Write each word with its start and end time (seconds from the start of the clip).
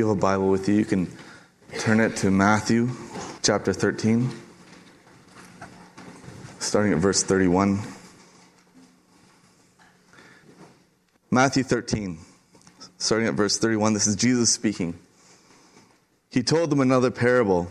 you 0.00 0.08
have 0.08 0.16
a 0.16 0.18
Bible 0.20 0.48
with 0.48 0.66
you, 0.66 0.76
you 0.76 0.84
can 0.86 1.14
turn 1.78 2.00
it 2.00 2.16
to 2.16 2.30
Matthew 2.30 2.88
chapter 3.42 3.74
13, 3.74 4.30
starting 6.58 6.94
at 6.94 6.98
verse 7.00 7.22
31. 7.22 7.80
Matthew 11.30 11.62
13, 11.62 12.18
starting 12.96 13.28
at 13.28 13.34
verse 13.34 13.58
31. 13.58 13.92
This 13.92 14.06
is 14.06 14.16
Jesus 14.16 14.50
speaking. 14.50 14.98
He 16.30 16.42
told 16.42 16.70
them 16.70 16.80
another 16.80 17.10
parable. 17.10 17.70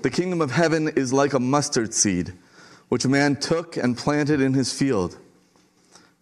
The 0.00 0.08
kingdom 0.08 0.40
of 0.40 0.52
heaven 0.52 0.88
is 0.88 1.12
like 1.12 1.34
a 1.34 1.38
mustard 1.38 1.92
seed, 1.92 2.32
which 2.88 3.04
a 3.04 3.10
man 3.10 3.36
took 3.36 3.76
and 3.76 3.94
planted 3.94 4.40
in 4.40 4.54
his 4.54 4.72
field. 4.72 5.18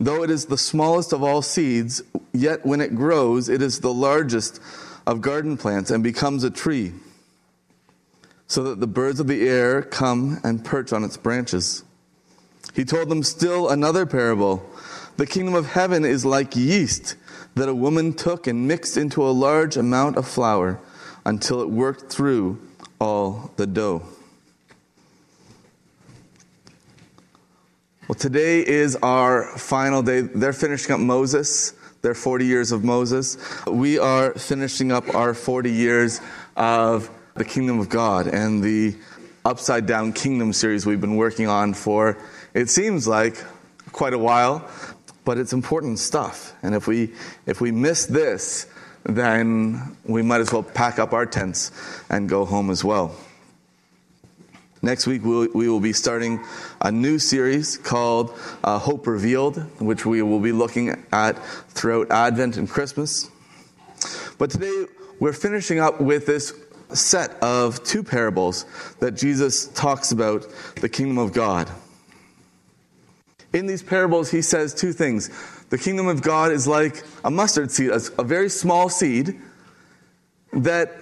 Though 0.01 0.25
it 0.25 0.31
is 0.31 0.47
the 0.47 0.59
smallest 0.59 1.13
of 1.13 1.23
all 1.23 1.41
seeds, 1.41 2.03
yet 2.33 2.67
when 2.67 2.81
it 2.81 2.97
grows, 2.97 3.49
it 3.49 3.63
is 3.63 3.79
the 3.79 3.95
largest 3.95 4.61
of 5.09 5.23
garden 5.23 5.57
plants 5.57 5.91
and 5.91 6.05
becomes 6.05 6.45
a 6.45 6.51
tree, 6.51 6.93
so 8.47 8.63
that 8.63 8.79
the 8.79 8.87
birds 8.87 9.19
of 9.19 9.27
the 9.27 9.49
air 9.49 9.81
come 9.81 10.39
and 10.45 10.63
perch 10.63 10.93
on 10.93 11.03
its 11.03 11.17
branches. 11.17 11.83
He 12.75 12.85
told 12.85 13.09
them 13.09 13.23
still 13.23 13.71
another 13.71 14.05
parable. 14.05 14.63
The 15.17 15.27
kingdom 15.27 15.55
of 15.55 15.65
heaven 15.65 16.05
is 16.05 16.27
like 16.27 16.55
yeast 16.55 17.17
that 17.55 17.71
a 17.71 17.75
woman 17.75 18.13
took 18.13 18.47
and 18.47 18.69
mixed 18.69 18.99
into 18.99 19.27
a 19.27 19.33
large 19.33 19.79
amount 19.79 20.19
of 20.19 20.29
flour 20.29 20.79
until 21.25 21.63
it 21.63 21.71
worked 21.71 22.13
through 22.13 22.61
all 23.01 23.51
the 23.57 23.67
dough. 23.67 24.03
Well, 28.07 28.15
today 28.17 28.61
is 28.67 28.95
our 28.97 29.57
final 29.57 30.03
day. 30.03 30.21
They're 30.21 30.53
finishing 30.53 30.95
up 30.95 31.01
Moses, 31.01 31.73
their 32.03 32.15
40 32.15 32.47
years 32.47 32.73
of 32.73 32.85
Moses. 32.85 33.37
We 33.67 33.99
are 33.99 34.33
finishing 34.35 34.93
up 34.93 35.15
our 35.15 35.35
40 35.35 35.71
years 35.71 36.21
of 36.57 37.11
the 37.35 37.45
kingdom 37.45 37.81
of 37.81 37.89
God 37.89 38.27
and 38.27 38.63
the 38.63 38.97
upside 39.45 39.87
down 39.87 40.13
kingdom 40.13 40.53
series 40.53 40.85
we've 40.85 41.01
been 41.01 41.17
working 41.17 41.49
on 41.49 41.75
for, 41.75 42.19
it 42.55 42.69
seems 42.69 43.09
like, 43.09 43.43
quite 43.93 44.13
a 44.13 44.19
while. 44.19 44.69
But 45.25 45.39
it's 45.39 45.53
important 45.53 45.99
stuff. 45.99 46.55
And 46.63 46.75
if 46.75 46.87
we, 46.87 47.13
if 47.47 47.61
we 47.61 47.71
miss 47.71 48.07
this, 48.07 48.67
then 49.05 49.97
we 50.05 50.23
might 50.23 50.41
as 50.41 50.53
well 50.53 50.63
pack 50.63 50.99
up 50.99 51.13
our 51.13 51.27
tents 51.27 51.71
and 52.09 52.29
go 52.29 52.45
home 52.45 52.71
as 52.71 52.85
well. 52.85 53.15
Next 54.81 55.07
week, 55.09 55.25
we'll, 55.25 55.49
we 55.55 55.69
will 55.69 55.81
be 55.81 55.93
starting 55.93 56.45
a 56.81 56.93
new 56.93 57.19
series 57.19 57.77
called 57.77 58.39
uh, 58.63 58.79
Hope 58.79 59.07
Revealed, 59.07 59.57
which 59.81 60.07
we 60.07 60.23
will 60.23 60.39
be 60.39 60.53
looking 60.53 61.05
at 61.11 61.37
throughout 61.71 62.11
Advent 62.13 62.57
and 62.57 62.71
Christmas. 62.71 63.29
But 64.39 64.51
today, 64.51 64.87
we're 65.19 65.33
finishing 65.33 65.81
up 65.81 66.01
with 66.01 66.27
this 66.27 66.55
set 66.91 67.31
of 67.43 67.83
two 67.83 68.05
parables 68.05 68.67
that 69.01 69.13
Jesus 69.13 69.67
talks 69.69 70.13
about 70.13 70.47
the 70.77 70.89
kingdom 70.89 71.19
of 71.19 71.33
God. 71.33 71.69
In 73.53 73.67
these 73.67 73.83
parables, 73.83 74.31
he 74.31 74.43
says 74.43 74.75
two 74.75 74.93
things. 74.93 75.29
The 75.71 75.79
kingdom 75.79 76.07
of 76.07 76.23
God 76.23 76.53
is 76.53 76.69
like 76.69 77.03
a 77.25 77.31
mustard 77.31 77.73
seed, 77.73 77.91
a 77.91 78.23
very 78.23 78.49
small 78.49 78.89
seed 78.89 79.41
that 80.53 80.95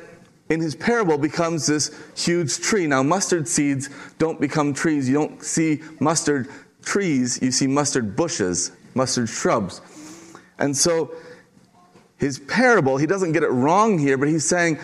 in 0.49 0.61
his 0.61 0.75
parable 0.75 1.19
becomes 1.19 1.67
this 1.67 1.91
huge 2.17 2.59
tree. 2.59 2.87
Now, 2.87 3.03
mustard 3.03 3.49
seeds 3.49 3.91
don't 4.19 4.41
become 4.41 4.75
trees. 4.75 5.09
You 5.09 5.15
don't 5.15 5.43
see 5.43 5.83
mustard 5.99 6.49
trees, 6.85 7.41
you 7.43 7.51
see 7.51 7.67
mustard 7.67 8.15
bushes, 8.15 8.71
mustard 8.95 9.29
shrubs. 9.29 9.81
And 10.59 10.77
so, 10.77 11.15
his 12.19 12.39
parable, 12.39 12.97
he 12.97 13.07
doesn't 13.07 13.33
get 13.33 13.43
it 13.43 13.51
wrong 13.51 13.99
here, 13.99 14.17
but 14.17 14.29
he's 14.29 14.49
saying 14.49 14.79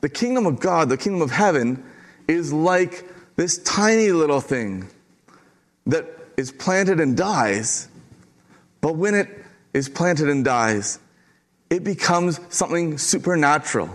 the 0.00 0.08
kingdom 0.08 0.44
of 0.44 0.60
God, 0.60 0.88
the 0.88 0.96
kingdom 0.96 1.22
of 1.22 1.30
heaven, 1.30 1.82
is 2.28 2.52
like 2.52 3.08
this 3.36 3.58
tiny 3.58 4.10
little 4.10 4.40
thing 4.40 4.88
that 5.86 6.06
is 6.36 6.50
planted 6.50 7.00
and 7.00 7.16
dies. 7.16 7.88
But 8.80 8.96
when 8.96 9.14
it 9.14 9.28
is 9.72 9.88
planted 9.88 10.28
and 10.28 10.44
dies, 10.44 10.98
it 11.70 11.82
becomes 11.84 12.40
something 12.50 12.98
supernatural 12.98 13.88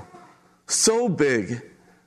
so 0.68 1.10
big 1.10 1.62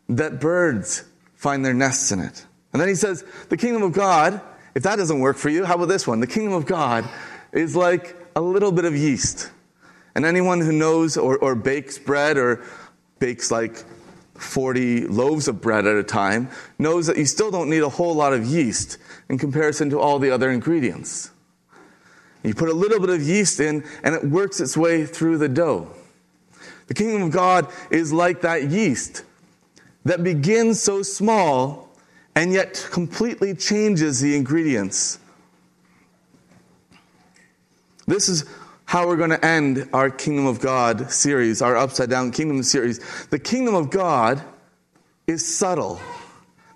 that 0.09 0.41
birds 0.41 1.05
find 1.35 1.65
their 1.65 1.75
nests 1.75 2.13
in 2.13 2.21
it. 2.21 2.47
And 2.73 2.81
then 2.81 2.89
he 2.89 2.95
says, 2.95 3.25
the 3.49 3.57
kingdom 3.57 3.83
of 3.83 3.93
God, 3.93 4.41
if 4.75 4.83
that 4.83 4.97
doesn't 4.97 5.21
work 5.21 5.37
for 5.37 5.49
you, 5.49 5.65
how 5.65 5.75
about 5.75 5.89
this 5.89 6.07
one? 6.07 6.21
The 6.21 6.27
kingdom 6.27 6.55
of 6.55 6.67
God 6.67 7.09
is 7.53 7.77
like 7.77 8.17
a 8.35 8.41
little 8.41 8.73
bit 8.73 8.85
of 8.85 8.97
yeast. 8.97 9.51
And 10.15 10.25
anyone 10.25 10.61
who 10.61 10.73
knows 10.73 11.17
or, 11.17 11.39
or 11.39 11.55
bakes 11.55 11.99
bread 11.99 12.37
or 12.37 12.65
bakes 13.19 13.51
like 13.51 13.85
40 14.35 15.07
loaves 15.07 15.49
of 15.49 15.61
bread 15.61 15.87
at 15.87 15.97
a 15.97 16.03
time 16.03 16.49
knows 16.79 17.07
that 17.07 17.17
you 17.17 17.27
still 17.27 17.51
don't 17.51 17.71
need 17.71 17.83
a 17.83 17.89
whole 17.89 18.15
lot 18.15 18.33
of 18.33 18.45
yeast 18.45 18.99
in 19.29 19.39
comparison 19.39 19.91
to 19.91 20.01
all 20.01 20.19
the 20.19 20.31
other 20.31 20.51
ingredients. 20.51 21.31
You 22.43 22.55
put 22.55 22.69
a 22.69 22.75
little 22.75 23.01
bit 23.01 23.11
of 23.11 23.23
yeast 23.23 23.59
in, 23.59 23.85
and 24.03 24.15
it 24.15 24.25
works 24.25 24.61
its 24.61 24.77
way 24.77 25.07
through 25.07 25.39
the 25.39 25.49
dough. 25.49 25.91
The 26.87 26.95
kingdom 26.95 27.23
of 27.23 27.31
God 27.31 27.69
is 27.91 28.13
like 28.13 28.43
that 28.43 28.71
yeast 28.71 29.25
that 30.05 30.23
begins 30.23 30.83
so 30.83 31.03
small 31.03 31.89
and 32.35 32.53
yet 32.53 32.87
completely 32.91 33.55
changes 33.55 34.21
the 34.21 34.37
ingredients. 34.37 35.19
This 38.07 38.29
is 38.29 38.45
how 38.85 39.07
we're 39.07 39.17
going 39.17 39.31
to 39.31 39.45
end 39.45 39.89
our 39.93 40.11
Kingdom 40.11 40.47
of 40.47 40.61
God 40.61 41.11
series, 41.11 41.63
our 41.63 41.77
Upside 41.77 42.11
Down 42.11 42.31
Kingdom 42.33 42.63
series. 42.63 43.27
The 43.27 43.39
Kingdom 43.39 43.75
of 43.75 43.91
God 43.91 44.43
is 45.27 45.57
subtle. 45.57 46.01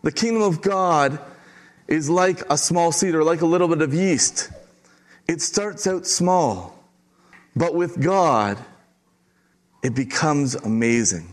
The 0.03 0.13
Kingdom 0.13 0.43
of 0.43 0.63
God 0.63 1.19
is 1.87 2.09
like 2.09 2.43
a 2.51 2.57
small 2.57 2.93
seed 2.93 3.15
or 3.15 3.25
like 3.25 3.43
a 3.43 3.47
little 3.47 3.69
bit 3.69 3.83
of 3.83 3.93
yeast. 3.93 4.51
It 5.27 5.43
starts 5.43 5.87
out 5.87 6.07
small, 6.07 6.83
but 7.55 7.75
with 7.75 8.01
God, 8.01 8.57
it 9.83 9.95
becomes 9.95 10.55
amazing. 10.55 11.33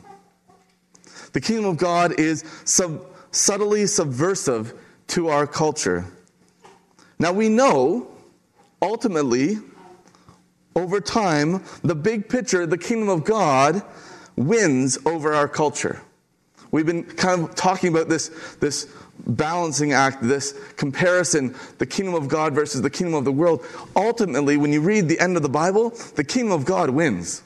The 1.33 1.41
kingdom 1.41 1.65
of 1.65 1.77
God 1.77 2.19
is 2.19 2.43
sub- 2.63 3.05
subtly 3.31 3.85
subversive 3.87 4.73
to 5.07 5.27
our 5.29 5.45
culture. 5.45 6.05
Now 7.19 7.31
we 7.31 7.49
know, 7.49 8.07
ultimately, 8.81 9.57
over 10.75 10.99
time, 10.99 11.63
the 11.83 11.95
big 11.95 12.29
picture, 12.29 12.65
the 12.65 12.77
kingdom 12.77 13.09
of 13.09 13.23
God, 13.23 13.81
wins 14.35 14.97
over 15.05 15.33
our 15.33 15.47
culture. 15.47 16.01
We've 16.71 16.85
been 16.85 17.03
kind 17.03 17.43
of 17.43 17.55
talking 17.55 17.93
about 17.93 18.09
this, 18.09 18.29
this 18.59 18.93
balancing 19.27 19.93
act, 19.93 20.21
this 20.21 20.53
comparison, 20.75 21.55
the 21.77 21.85
kingdom 21.85 22.15
of 22.15 22.27
God 22.27 22.53
versus 22.53 22.81
the 22.81 22.89
kingdom 22.89 23.13
of 23.13 23.23
the 23.23 23.31
world. 23.31 23.65
Ultimately, 23.95 24.57
when 24.57 24.73
you 24.73 24.81
read 24.81 25.07
the 25.07 25.19
end 25.19 25.37
of 25.37 25.43
the 25.43 25.49
Bible, 25.49 25.91
the 26.15 26.23
kingdom 26.23 26.51
of 26.51 26.65
God 26.65 26.89
wins. 26.89 27.43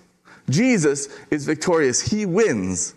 Jesus 0.49 1.07
is 1.31 1.45
victorious. 1.45 2.01
He 2.01 2.25
wins 2.25 2.95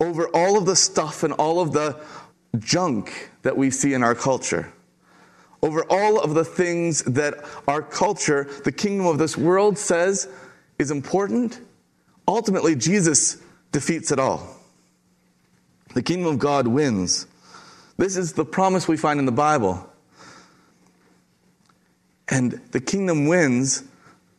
over 0.00 0.28
all 0.28 0.58
of 0.58 0.66
the 0.66 0.76
stuff 0.76 1.22
and 1.22 1.32
all 1.34 1.60
of 1.60 1.72
the 1.72 2.00
junk 2.58 3.30
that 3.42 3.56
we 3.56 3.70
see 3.70 3.94
in 3.94 4.02
our 4.02 4.14
culture. 4.14 4.72
Over 5.62 5.84
all 5.88 6.20
of 6.20 6.34
the 6.34 6.44
things 6.44 7.02
that 7.04 7.34
our 7.68 7.82
culture, 7.82 8.48
the 8.64 8.72
kingdom 8.72 9.06
of 9.06 9.18
this 9.18 9.36
world, 9.36 9.78
says 9.78 10.28
is 10.78 10.90
important, 10.90 11.60
ultimately, 12.26 12.74
Jesus 12.74 13.36
defeats 13.70 14.10
it 14.10 14.18
all. 14.18 14.56
The 15.94 16.02
kingdom 16.02 16.32
of 16.32 16.38
God 16.38 16.66
wins. 16.66 17.26
This 17.96 18.16
is 18.16 18.32
the 18.32 18.44
promise 18.44 18.88
we 18.88 18.96
find 18.96 19.20
in 19.20 19.26
the 19.26 19.32
Bible. 19.32 19.88
And 22.28 22.52
the 22.72 22.80
kingdom 22.80 23.26
wins 23.26 23.84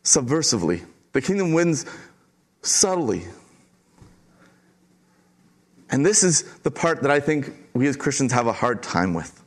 subversively. 0.02 0.84
The 1.14 1.22
kingdom 1.22 1.52
wins 1.52 1.86
subtly. 2.62 3.22
And 5.90 6.04
this 6.04 6.24
is 6.24 6.42
the 6.58 6.70
part 6.72 7.02
that 7.02 7.10
I 7.10 7.20
think 7.20 7.52
we 7.72 7.86
as 7.86 7.96
Christians 7.96 8.32
have 8.32 8.48
a 8.48 8.52
hard 8.52 8.82
time 8.82 9.14
with. 9.14 9.40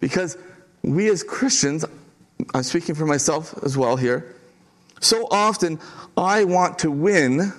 Because 0.00 0.38
we 0.82 1.10
as 1.10 1.22
Christians, 1.22 1.84
I'm 2.54 2.62
speaking 2.62 2.94
for 2.94 3.04
myself 3.04 3.54
as 3.62 3.76
well 3.76 3.96
here, 3.96 4.34
so 4.98 5.28
often 5.30 5.78
I 6.16 6.44
want 6.44 6.78
to 6.80 6.90
win 6.90 7.52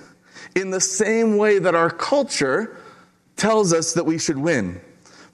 in 0.56 0.70
the 0.70 0.80
same 0.80 1.36
way 1.36 1.60
that 1.60 1.76
our 1.76 1.90
culture 1.90 2.76
tells 3.36 3.72
us 3.72 3.94
that 3.94 4.04
we 4.04 4.18
should 4.18 4.38
win 4.38 4.80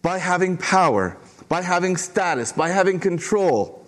by 0.03 0.19
having 0.19 0.59
power, 0.59 1.17
by 1.49 1.63
having 1.63 1.97
status, 1.97 2.53
by 2.53 2.69
having 2.69 3.01
control. 3.01 3.87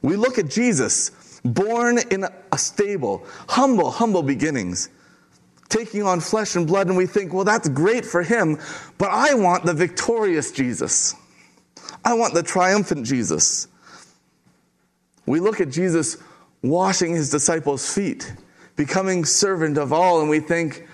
We 0.00 0.16
look 0.16 0.38
at 0.38 0.48
Jesus 0.48 1.10
born 1.52 1.98
in 2.10 2.24
a 2.24 2.58
stable, 2.58 3.26
humble, 3.48 3.90
humble 3.90 4.22
beginnings, 4.22 4.88
taking 5.68 6.02
on 6.02 6.20
flesh 6.20 6.56
and 6.56 6.66
blood, 6.66 6.88
and 6.88 6.96
we 6.96 7.06
think, 7.06 7.32
well, 7.32 7.44
that's 7.44 7.68
great 7.68 8.04
for 8.04 8.22
him, 8.22 8.58
but 8.98 9.10
I 9.10 9.34
want 9.34 9.64
the 9.64 9.74
victorious 9.74 10.52
Jesus. 10.52 11.14
I 12.04 12.14
want 12.14 12.34
the 12.34 12.42
triumphant 12.42 13.06
Jesus. 13.06 13.68
We 15.26 15.40
look 15.40 15.60
at 15.60 15.70
Jesus 15.70 16.18
washing 16.62 17.14
his 17.14 17.30
disciples' 17.30 17.92
feet, 17.92 18.32
becoming 18.76 19.24
servant 19.24 19.76
of 19.76 19.92
all, 19.92 20.20
and 20.20 20.30
we 20.30 20.40
think, 20.40 20.86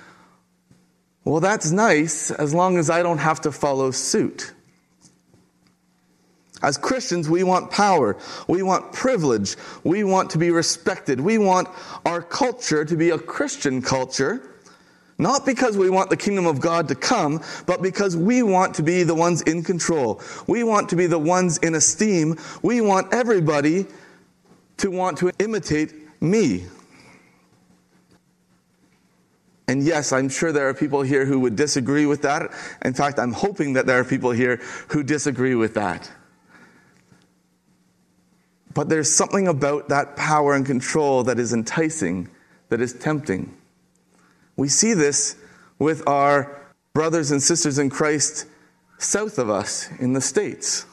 well, 1.25 1.41
that's 1.41 1.71
nice 1.71 2.31
as 2.31 2.55
long 2.55 2.79
as 2.79 2.91
I 2.91 3.03
don't 3.03 3.19
have 3.19 3.41
to 3.43 3.53
follow 3.53 3.91
suit. 3.91 4.53
As 6.63 6.79
Christians, 6.79 7.29
we 7.29 7.43
want 7.43 7.71
power. 7.71 8.17
We 8.47 8.63
want 8.63 8.93
privilege. 8.93 9.57
We 9.85 10.05
want 10.05 10.31
to 10.31 10.39
be 10.39 10.51
respected. 10.51 11.21
We 11.21 11.39
want 11.39 11.69
our 12.07 12.23
culture 12.23 12.85
to 12.85 12.97
be 12.97 13.11
a 13.11 13.19
Christian 13.19 13.83
culture. 13.83 14.49
Not 15.19 15.45
because 15.45 15.77
we 15.77 15.91
want 15.91 16.11
the 16.11 16.17
kingdom 16.17 16.47
of 16.47 16.61
God 16.61 16.89
to 16.89 16.95
come, 16.95 17.43
but 17.67 17.83
because 17.83 18.17
we 18.17 18.43
want 18.43 18.75
to 18.77 18.83
be 18.83 19.03
the 19.03 19.15
ones 19.15 19.43
in 19.43 19.63
control. 19.63 20.21
We 20.47 20.65
want 20.65 20.89
to 20.91 20.97
be 20.97 21.07
the 21.07 21.19
ones 21.19 21.59
in 21.59 21.75
esteem. 21.75 22.39
We 22.63 22.81
want 22.81 23.13
everybody 23.13 23.87
to 24.79 24.91
want 24.91 25.19
to 25.19 25.31
imitate 25.39 25.93
me. 26.21 26.65
And 29.69 29.83
yes, 29.83 30.13
I'm 30.13 30.29
sure 30.29 30.53
there 30.53 30.69
are 30.69 30.75
people 30.75 31.03
here 31.03 31.25
who 31.25 31.41
would 31.41 31.57
disagree 31.57 32.05
with 32.05 32.23
that. 32.23 32.51
In 32.85 32.93
fact, 32.93 33.19
I'm 33.19 33.33
hoping 33.33 33.75
that 33.75 33.87
there 33.87 34.01
are 34.01 34.05
people 34.05 34.33
here 34.33 34.57
who 34.89 35.03
disagree 35.03 35.55
with 35.55 35.75
that. 35.75 36.11
But 38.75 38.89
there's 38.89 39.15
something 39.15 39.49
about 39.49 39.89
that 39.89 40.17
power 40.17 40.55
and 40.55 40.65
control 40.65 41.25
that 41.25 41.39
is 41.39 41.53
enticing, 41.53 42.29
that 42.69 42.81
is 42.81 42.95
tempting. 42.95 43.55
We 44.57 44.69
see 44.69 44.95
this 44.95 45.37
with 45.79 46.07
our 46.09 46.61
brothers 46.93 47.31
and 47.31 47.43
sisters 47.43 47.79
in 47.79 47.91
Christ 47.91 48.47
south 48.99 49.39
of 49.39 49.51
us 49.51 49.91
in 49.99 50.13
the 50.13 50.21
States. 50.21 50.87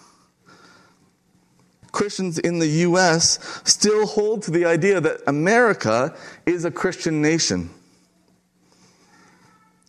Christians 1.92 2.38
in 2.40 2.60
the 2.60 2.68
U.S. 2.68 3.62
still 3.66 4.06
hold 4.06 4.44
to 4.44 4.52
the 4.52 4.66
idea 4.66 5.02
that 5.02 5.22
America 5.28 6.16
is 6.46 6.66
a 6.66 6.72
Christian 6.72 7.22
nation. 7.22 7.70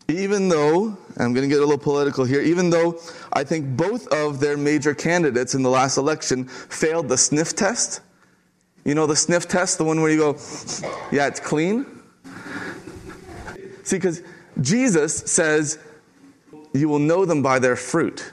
Even 0.08 0.48
though, 0.48 0.96
I'm 1.18 1.34
going 1.34 1.48
to 1.48 1.54
get 1.54 1.58
a 1.58 1.64
little 1.64 1.78
political 1.78 2.24
here, 2.24 2.40
even 2.40 2.70
though 2.70 3.00
I 3.32 3.44
think 3.44 3.76
both 3.76 4.08
of 4.08 4.40
their 4.40 4.56
major 4.56 4.94
candidates 4.94 5.54
in 5.54 5.62
the 5.62 5.70
last 5.70 5.96
election 5.96 6.46
failed 6.46 7.08
the 7.08 7.16
sniff 7.16 7.54
test. 7.54 8.00
You 8.84 8.94
know 8.94 9.06
the 9.06 9.16
sniff 9.16 9.46
test, 9.46 9.78
the 9.78 9.84
one 9.84 10.00
where 10.00 10.10
you 10.10 10.18
go, 10.18 10.38
yeah, 11.12 11.26
it's 11.26 11.40
clean? 11.40 11.86
See, 13.82 13.96
because 13.96 14.22
Jesus 14.60 15.16
says, 15.16 15.78
you 16.72 16.88
will 16.88 16.98
know 16.98 17.24
them 17.24 17.42
by 17.42 17.58
their 17.58 17.76
fruit. 17.76 18.32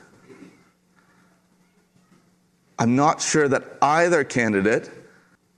I'm 2.79 2.95
not 2.95 3.21
sure 3.21 3.47
that 3.47 3.63
either 3.81 4.23
candidate 4.23 4.89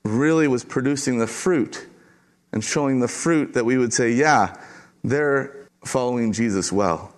really 0.04 0.48
was 0.48 0.64
producing 0.64 1.20
the 1.20 1.28
fruit 1.28 1.88
and 2.52 2.64
showing 2.64 3.00
the 3.00 3.08
fruit 3.08 3.54
that 3.54 3.66
we 3.66 3.78
would 3.78 3.94
say, 3.94 4.12
yeah, 4.12 4.56
they're 5.04 5.68
following 5.84 6.32
Jesus 6.32 6.72
well. 6.72 7.14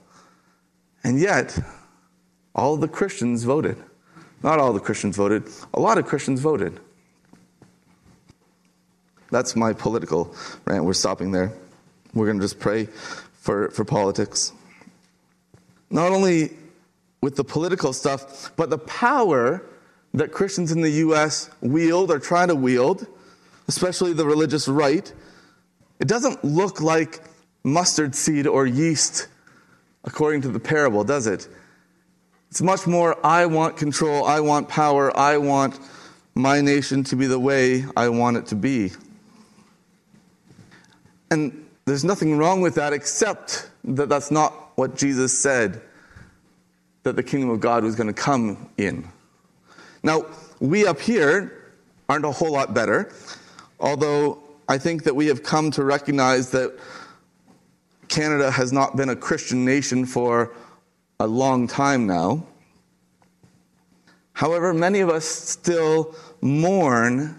And 1.03 1.19
yet, 1.19 1.57
all 2.55 2.77
the 2.77 2.87
Christians 2.87 3.43
voted. 3.43 3.77
Not 4.43 4.59
all 4.59 4.73
the 4.73 4.79
Christians 4.79 5.17
voted, 5.17 5.47
a 5.73 5.79
lot 5.79 5.97
of 5.97 6.05
Christians 6.05 6.39
voted. 6.39 6.79
That's 9.29 9.55
my 9.55 9.73
political 9.73 10.35
rant. 10.65 10.83
We're 10.83 10.93
stopping 10.93 11.31
there. 11.31 11.53
We're 12.13 12.25
going 12.25 12.39
to 12.39 12.43
just 12.43 12.59
pray 12.59 12.85
for, 13.33 13.69
for 13.69 13.85
politics. 13.85 14.51
Not 15.89 16.11
only 16.11 16.51
with 17.21 17.35
the 17.35 17.43
political 17.43 17.93
stuff, 17.93 18.51
but 18.55 18.69
the 18.69 18.77
power 18.79 19.63
that 20.13 20.31
Christians 20.31 20.71
in 20.71 20.81
the 20.81 20.89
U.S. 20.89 21.49
wield 21.61 22.11
or 22.11 22.19
try 22.19 22.45
to 22.45 22.55
wield, 22.55 23.07
especially 23.67 24.11
the 24.11 24.25
religious 24.25 24.67
right, 24.67 25.11
it 25.99 26.07
doesn't 26.07 26.43
look 26.43 26.81
like 26.81 27.21
mustard 27.63 28.15
seed 28.15 28.47
or 28.47 28.65
yeast 28.65 29.27
according 30.03 30.41
to 30.41 30.47
the 30.49 30.59
parable, 30.59 31.03
does 31.03 31.27
it? 31.27 31.47
It's 32.51 32.61
much 32.61 32.85
more 32.85 33.17
I 33.25 33.45
want 33.45 33.77
control, 33.77 34.25
I 34.25 34.41
want 34.41 34.67
power, 34.67 35.17
I 35.17 35.37
want 35.37 35.79
my 36.35 36.59
nation 36.59 37.01
to 37.05 37.15
be 37.15 37.25
the 37.25 37.39
way 37.39 37.85
I 37.95 38.09
want 38.09 38.35
it 38.35 38.47
to 38.47 38.55
be. 38.55 38.91
And 41.31 41.65
there's 41.85 42.03
nothing 42.03 42.37
wrong 42.37 42.59
with 42.59 42.75
that 42.75 42.91
except 42.91 43.69
that 43.85 44.09
that's 44.09 44.31
not 44.31 44.77
what 44.77 44.97
Jesus 44.97 45.37
said 45.39 45.81
that 47.03 47.15
the 47.15 47.23
kingdom 47.23 47.49
of 47.49 47.61
God 47.61 47.85
was 47.85 47.95
going 47.95 48.07
to 48.07 48.13
come 48.13 48.69
in. 48.77 49.07
Now, 50.03 50.25
we 50.59 50.85
up 50.85 50.99
here 50.99 51.71
aren't 52.09 52.25
a 52.25 52.31
whole 52.31 52.51
lot 52.51 52.73
better, 52.73 53.13
although 53.79 54.43
I 54.67 54.77
think 54.77 55.05
that 55.05 55.15
we 55.15 55.27
have 55.27 55.41
come 55.41 55.71
to 55.71 55.85
recognize 55.85 56.51
that 56.51 56.77
Canada 58.09 58.51
has 58.51 58.73
not 58.73 58.97
been 58.97 59.07
a 59.07 59.15
Christian 59.15 59.63
nation 59.63 60.05
for 60.05 60.53
a 61.21 61.27
long 61.27 61.67
time 61.67 62.07
now. 62.07 62.43
However, 64.33 64.73
many 64.73 65.01
of 65.01 65.09
us 65.09 65.23
still 65.23 66.15
mourn 66.41 67.37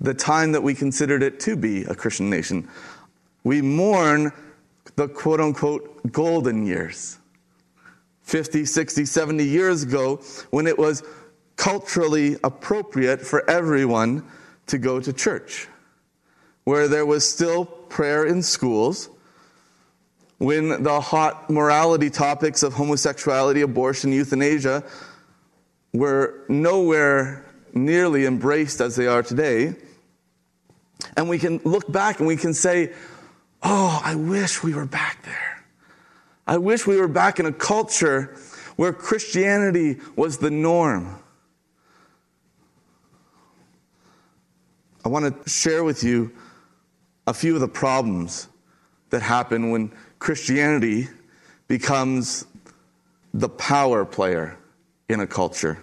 the 0.00 0.12
time 0.12 0.50
that 0.52 0.62
we 0.62 0.74
considered 0.74 1.22
it 1.22 1.38
to 1.40 1.54
be 1.54 1.84
a 1.84 1.94
Christian 1.94 2.28
nation. 2.28 2.68
We 3.44 3.62
mourn 3.62 4.32
the 4.96 5.06
quote 5.06 5.40
unquote 5.40 6.12
golden 6.12 6.66
years. 6.66 7.18
50, 8.22 8.64
60, 8.64 9.04
70 9.04 9.44
years 9.44 9.84
ago 9.84 10.16
when 10.50 10.66
it 10.66 10.76
was 10.76 11.04
culturally 11.54 12.36
appropriate 12.42 13.20
for 13.20 13.48
everyone 13.48 14.24
to 14.66 14.78
go 14.78 14.98
to 14.98 15.12
church, 15.12 15.68
where 16.64 16.88
there 16.88 17.06
was 17.06 17.28
still 17.28 17.66
prayer 17.66 18.26
in 18.26 18.42
schools, 18.42 19.10
when 20.38 20.82
the 20.82 21.00
hot 21.00 21.48
morality 21.48 22.10
topics 22.10 22.62
of 22.62 22.74
homosexuality, 22.74 23.62
abortion, 23.62 24.12
euthanasia 24.12 24.84
were 25.92 26.44
nowhere 26.48 27.44
nearly 27.72 28.26
embraced 28.26 28.80
as 28.80 28.96
they 28.96 29.06
are 29.06 29.22
today. 29.22 29.74
And 31.16 31.28
we 31.28 31.38
can 31.38 31.58
look 31.64 31.90
back 31.90 32.18
and 32.18 32.26
we 32.26 32.36
can 32.36 32.52
say, 32.52 32.92
Oh, 33.62 34.00
I 34.04 34.14
wish 34.14 34.62
we 34.62 34.74
were 34.74 34.86
back 34.86 35.24
there. 35.24 35.64
I 36.46 36.58
wish 36.58 36.86
we 36.86 37.00
were 37.00 37.08
back 37.08 37.40
in 37.40 37.46
a 37.46 37.52
culture 37.52 38.36
where 38.76 38.92
Christianity 38.92 39.96
was 40.14 40.38
the 40.38 40.50
norm. 40.50 41.18
I 45.04 45.08
want 45.08 45.44
to 45.44 45.50
share 45.50 45.82
with 45.82 46.04
you 46.04 46.32
a 47.26 47.34
few 47.34 47.54
of 47.54 47.60
the 47.60 47.68
problems 47.68 48.48
that 49.10 49.22
happen 49.22 49.70
when 49.70 49.92
Christianity 50.18 51.08
becomes 51.68 52.46
the 53.34 53.48
power 53.48 54.04
player 54.04 54.56
in 55.08 55.20
a 55.20 55.26
culture. 55.26 55.82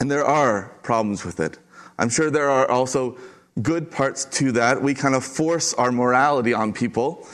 And 0.00 0.10
there 0.10 0.24
are 0.24 0.72
problems 0.82 1.24
with 1.24 1.40
it. 1.40 1.58
I'm 1.98 2.08
sure 2.08 2.30
there 2.30 2.50
are 2.50 2.70
also 2.70 3.16
good 3.62 3.90
parts 3.90 4.24
to 4.26 4.52
that. 4.52 4.82
We 4.82 4.94
kind 4.94 5.14
of 5.14 5.24
force 5.24 5.74
our 5.74 5.92
morality 5.92 6.52
on 6.52 6.72
people, 6.72 7.26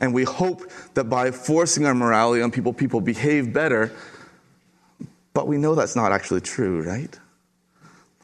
and 0.00 0.12
we 0.12 0.24
hope 0.24 0.70
that 0.94 1.04
by 1.04 1.30
forcing 1.30 1.86
our 1.86 1.94
morality 1.94 2.42
on 2.42 2.50
people, 2.50 2.72
people 2.72 3.00
behave 3.00 3.52
better. 3.52 3.92
But 5.32 5.46
we 5.46 5.58
know 5.58 5.74
that's 5.74 5.96
not 5.96 6.12
actually 6.12 6.40
true, 6.40 6.82
right? 6.82 7.18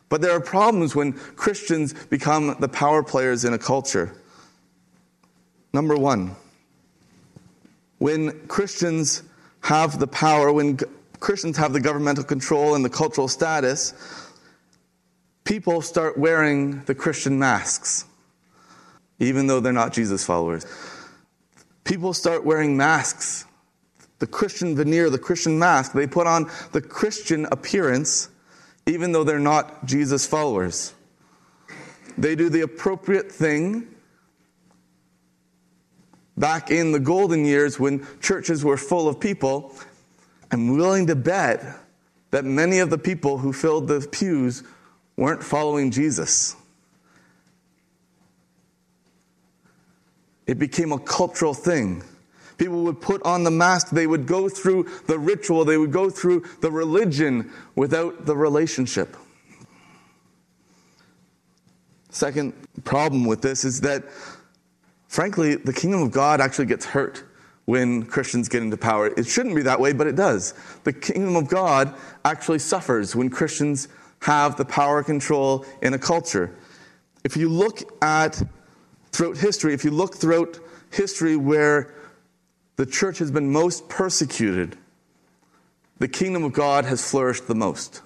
But 0.08 0.20
there 0.20 0.32
are 0.32 0.40
problems 0.40 0.94
when 0.94 1.12
Christians 1.12 1.92
become 1.92 2.56
the 2.60 2.68
power 2.68 3.02
players 3.02 3.44
in 3.44 3.52
a 3.54 3.58
culture. 3.58 4.14
Number 5.72 5.96
one, 5.96 6.36
when 7.98 8.46
Christians 8.48 9.22
have 9.60 9.98
the 9.98 10.06
power, 10.06 10.52
when 10.52 10.78
Christians 11.20 11.56
have 11.56 11.72
the 11.72 11.80
governmental 11.80 12.24
control 12.24 12.74
and 12.74 12.84
the 12.84 12.90
cultural 12.90 13.28
status, 13.28 13.94
people 15.44 15.80
start 15.82 16.18
wearing 16.18 16.82
the 16.84 16.94
Christian 16.94 17.38
masks, 17.38 18.04
even 19.18 19.46
though 19.46 19.60
they're 19.60 19.72
not 19.72 19.92
Jesus 19.92 20.24
followers. 20.24 20.66
People 21.84 22.12
start 22.12 22.44
wearing 22.44 22.76
masks, 22.76 23.44
the 24.18 24.26
Christian 24.26 24.76
veneer, 24.76 25.10
the 25.10 25.18
Christian 25.18 25.58
mask. 25.58 25.92
They 25.92 26.06
put 26.06 26.26
on 26.26 26.50
the 26.72 26.80
Christian 26.80 27.46
appearance 27.50 28.28
even 28.86 29.12
though 29.12 29.24
they're 29.24 29.38
not 29.38 29.84
Jesus 29.86 30.26
followers. 30.26 30.94
They 32.18 32.34
do 32.34 32.48
the 32.48 32.62
appropriate 32.62 33.30
thing. 33.30 33.86
Back 36.36 36.70
in 36.70 36.92
the 36.92 37.00
golden 37.00 37.44
years 37.44 37.78
when 37.78 38.06
churches 38.20 38.64
were 38.64 38.76
full 38.76 39.08
of 39.08 39.20
people, 39.20 39.74
I'm 40.50 40.76
willing 40.76 41.06
to 41.08 41.16
bet 41.16 41.64
that 42.30 42.44
many 42.44 42.78
of 42.78 42.90
the 42.90 42.98
people 42.98 43.38
who 43.38 43.52
filled 43.52 43.88
the 43.88 44.00
pews 44.00 44.62
weren't 45.16 45.42
following 45.42 45.90
Jesus. 45.90 46.56
It 50.46 50.58
became 50.58 50.92
a 50.92 50.98
cultural 50.98 51.54
thing. 51.54 52.02
People 52.58 52.82
would 52.84 53.00
put 53.00 53.22
on 53.24 53.44
the 53.44 53.50
mask, 53.50 53.90
they 53.90 54.06
would 54.06 54.26
go 54.26 54.48
through 54.48 54.88
the 55.06 55.18
ritual, 55.18 55.64
they 55.64 55.78
would 55.78 55.92
go 55.92 56.10
through 56.10 56.44
the 56.60 56.70
religion 56.70 57.50
without 57.74 58.26
the 58.26 58.36
relationship. 58.36 59.16
second 62.10 62.52
problem 62.84 63.24
with 63.24 63.40
this 63.40 63.64
is 63.64 63.80
that, 63.80 64.04
frankly, 65.12 65.57
the 65.57 65.75
kingdom 65.75 66.00
of 66.00 66.11
God 66.11 66.40
actually 66.40 66.64
gets 66.64 66.87
hurt 66.87 67.23
when 67.66 68.02
Christians 68.02 68.49
get 68.49 68.62
into 68.62 68.78
power. 68.78 69.09
It 69.09 69.26
shouldn't 69.26 69.54
be 69.54 69.61
that 69.62 69.78
way, 69.78 69.92
but 69.92 70.07
it 70.07 70.16
does. 70.16 70.54
The 70.85 70.92
kingdom 70.95 71.37
of 71.37 71.49
God 71.49 71.95
actually 72.25 72.61
suffers 72.61 73.14
when 73.14 73.28
Christians 73.28 73.88
have 74.23 74.57
the 74.57 74.64
power 74.64 75.02
control 75.02 75.66
in 75.83 75.92
a 75.92 75.99
culture. 75.99 76.57
If 77.25 77.37
you 77.37 77.50
look 77.50 77.83
at 78.02 78.42
throughout 79.12 79.37
history, 79.37 79.75
if 79.75 79.85
you 79.85 79.90
look 79.90 80.16
throughout 80.16 80.59
history 80.90 81.37
where 81.37 81.95
the 82.76 82.87
church 82.87 83.19
has 83.19 83.31
been 83.31 83.52
most 83.52 83.90
persecuted, 83.90 84.78
the 85.99 86.09
kingdom 86.09 86.42
of 86.42 86.54
God 86.54 86.87
has 86.87 87.09
flourished 87.09 87.49
the 87.49 87.54
most. 87.54 88.00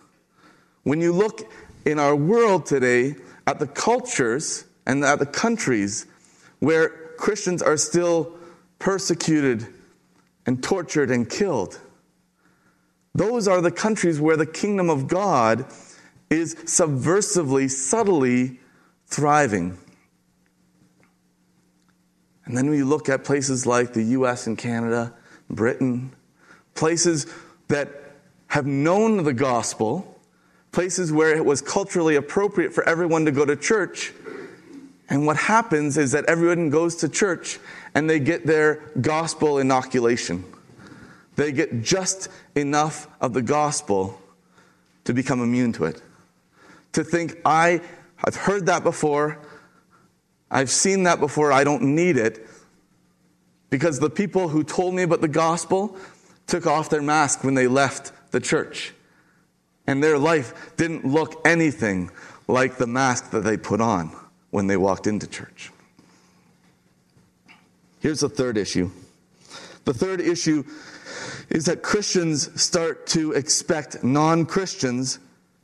When 0.82 1.00
you 1.00 1.12
look 1.12 1.48
in 1.84 2.00
our 2.00 2.16
world 2.16 2.66
today 2.66 3.14
at 3.46 3.60
the 3.60 3.68
cultures 3.68 4.64
and 4.86 5.04
at 5.04 5.20
the 5.20 5.26
countries 5.26 6.06
where 6.60 6.88
Christians 7.18 7.62
are 7.62 7.76
still 7.76 8.32
persecuted 8.78 9.66
and 10.46 10.62
tortured 10.62 11.10
and 11.10 11.28
killed, 11.28 11.80
those 13.14 13.48
are 13.48 13.60
the 13.60 13.70
countries 13.70 14.20
where 14.20 14.36
the 14.36 14.46
kingdom 14.46 14.90
of 14.90 15.08
God 15.08 15.64
is 16.28 16.54
subversively, 16.54 17.70
subtly 17.70 18.60
thriving. 19.06 19.78
And 22.44 22.56
then 22.56 22.70
we 22.70 22.82
look 22.82 23.08
at 23.08 23.24
places 23.24 23.66
like 23.66 23.92
the 23.92 24.02
US 24.02 24.46
and 24.46 24.56
Canada, 24.56 25.14
Britain, 25.50 26.12
places 26.74 27.26
that 27.68 27.88
have 28.48 28.66
known 28.66 29.24
the 29.24 29.32
gospel, 29.32 30.20
places 30.70 31.12
where 31.12 31.34
it 31.34 31.44
was 31.44 31.60
culturally 31.60 32.16
appropriate 32.16 32.72
for 32.72 32.88
everyone 32.88 33.24
to 33.24 33.32
go 33.32 33.44
to 33.44 33.56
church. 33.56 34.12
And 35.08 35.26
what 35.26 35.36
happens 35.36 35.98
is 35.98 36.12
that 36.12 36.24
everyone 36.26 36.70
goes 36.70 36.96
to 36.96 37.08
church 37.08 37.58
and 37.94 38.10
they 38.10 38.18
get 38.18 38.46
their 38.46 38.82
gospel 39.00 39.58
inoculation. 39.58 40.44
They 41.36 41.52
get 41.52 41.82
just 41.82 42.28
enough 42.54 43.06
of 43.20 43.32
the 43.32 43.42
gospel 43.42 44.20
to 45.04 45.14
become 45.14 45.40
immune 45.40 45.72
to 45.74 45.84
it. 45.84 46.02
To 46.92 47.04
think, 47.04 47.38
I, 47.44 47.80
I've 48.24 48.36
heard 48.36 48.66
that 48.66 48.82
before, 48.82 49.38
I've 50.50 50.70
seen 50.70 51.04
that 51.04 51.20
before, 51.20 51.52
I 51.52 51.62
don't 51.62 51.82
need 51.82 52.16
it. 52.16 52.46
Because 53.70 53.98
the 54.00 54.10
people 54.10 54.48
who 54.48 54.64
told 54.64 54.94
me 54.94 55.02
about 55.02 55.20
the 55.20 55.28
gospel 55.28 55.96
took 56.46 56.66
off 56.66 56.88
their 56.88 57.02
mask 57.02 57.44
when 57.44 57.54
they 57.54 57.66
left 57.66 58.12
the 58.32 58.40
church. 58.40 58.92
And 59.86 60.02
their 60.02 60.18
life 60.18 60.74
didn't 60.76 61.04
look 61.04 61.46
anything 61.46 62.10
like 62.48 62.76
the 62.76 62.86
mask 62.86 63.30
that 63.30 63.44
they 63.44 63.56
put 63.56 63.80
on 63.80 64.10
when 64.56 64.68
they 64.68 64.78
walked 64.78 65.06
into 65.06 65.26
church. 65.26 65.70
Here's 68.00 68.20
the 68.20 68.28
third 68.30 68.56
issue. 68.56 68.90
The 69.84 69.92
third 69.92 70.18
issue 70.18 70.64
is 71.50 71.66
that 71.66 71.82
Christians 71.82 72.58
start 72.58 73.06
to 73.08 73.32
expect 73.32 74.02
non 74.02 74.46
Christians 74.46 75.18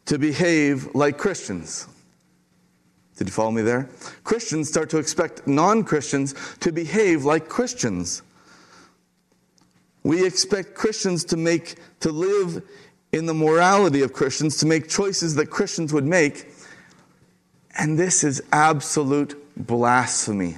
to 0.05 0.19
behave 0.19 0.95
like 0.95 1.17
Christians. 1.17 1.89
Did 3.17 3.29
you 3.29 3.33
follow 3.33 3.51
me 3.51 3.63
there? 3.63 3.89
Christians 4.25 4.69
start 4.69 4.91
to 4.91 4.99
expect 4.99 5.47
non 5.47 5.85
Christians 5.85 6.35
to 6.61 6.71
behave 6.71 7.25
like 7.25 7.49
Christians. 7.49 8.21
We 10.03 10.27
expect 10.27 10.75
Christians 10.75 11.25
to 11.25 11.39
make, 11.39 11.77
to 12.01 12.13
live 12.13 12.63
in 13.11 13.25
the 13.25 13.33
morality 13.33 14.03
of 14.03 14.13
Christians, 14.13 14.59
to 14.59 14.67
make 14.67 14.91
choices 14.91 15.35
that 15.37 15.47
Christians 15.47 15.95
would 15.95 16.05
make. 16.05 16.52
And 17.79 17.99
this 17.99 18.25
is 18.25 18.43
absolute 18.53 19.37
blasphemy. 19.57 20.57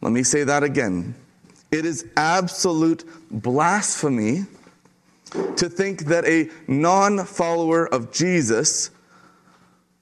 Let 0.00 0.12
me 0.12 0.22
say 0.22 0.44
that 0.44 0.62
again. 0.62 1.14
It 1.70 1.86
is 1.86 2.04
absolute 2.16 3.04
blasphemy 3.30 4.44
to 5.56 5.68
think 5.68 6.06
that 6.06 6.26
a 6.26 6.50
non 6.68 7.24
follower 7.24 7.86
of 7.86 8.12
Jesus 8.12 8.90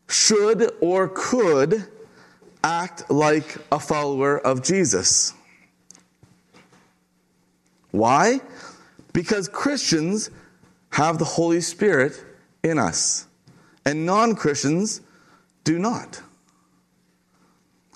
should 0.08 0.72
or 0.80 1.08
could 1.08 1.87
act 2.64 3.10
like 3.10 3.56
a 3.70 3.78
follower 3.78 4.38
of 4.38 4.62
Jesus. 4.62 5.32
Why? 7.92 8.40
Because 9.12 9.49
Christians 9.49 10.30
have 10.90 11.18
the 11.18 11.25
Holy 11.25 11.60
Spirit 11.60 12.25
in 12.62 12.78
us, 12.78 13.26
and 13.84 14.04
non 14.04 14.34
Christians 14.34 15.00
do 15.64 15.78
not. 15.78 16.22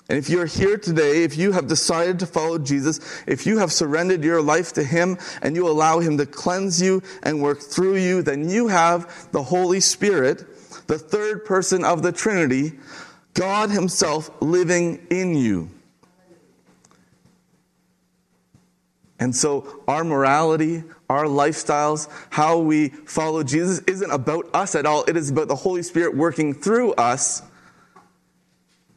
And 0.07 0.19
if 0.19 0.29
you're 0.29 0.45
here 0.45 0.77
today, 0.77 1.23
if 1.23 1.35
you 1.35 1.51
have 1.51 1.67
decided 1.67 2.19
to 2.19 2.27
follow 2.27 2.59
Jesus, 2.59 2.99
if 3.25 3.47
you 3.47 3.57
have 3.57 3.71
surrendered 3.71 4.23
your 4.23 4.41
life 4.41 4.73
to 4.73 4.83
Him 4.83 5.17
and 5.41 5.55
you 5.55 5.67
allow 5.67 5.99
Him 5.99 6.17
to 6.19 6.27
cleanse 6.27 6.79
you 6.79 7.01
and 7.23 7.41
work 7.41 7.59
through 7.59 7.95
you, 7.95 8.21
then 8.21 8.47
you 8.47 8.67
have 8.67 9.31
the 9.31 9.41
Holy 9.41 9.79
Spirit 9.79 10.45
the 10.87 10.99
third 10.99 11.45
person 11.45 11.83
of 11.83 12.03
the 12.03 12.11
Trinity, 12.11 12.73
God 13.33 13.69
Himself 13.69 14.29
living 14.41 15.05
in 15.09 15.35
you. 15.35 15.69
And 19.17 19.35
so, 19.35 19.81
our 19.87 20.03
morality, 20.03 20.83
our 21.09 21.23
lifestyles, 21.23 22.09
how 22.29 22.59
we 22.59 22.89
follow 22.89 23.43
Jesus 23.43 23.79
isn't 23.87 24.11
about 24.11 24.45
us 24.53 24.75
at 24.75 24.85
all. 24.85 25.05
It 25.05 25.15
is 25.15 25.31
about 25.31 25.47
the 25.47 25.55
Holy 25.55 25.83
Spirit 25.83 26.15
working 26.15 26.53
through 26.53 26.93
us. 26.93 27.41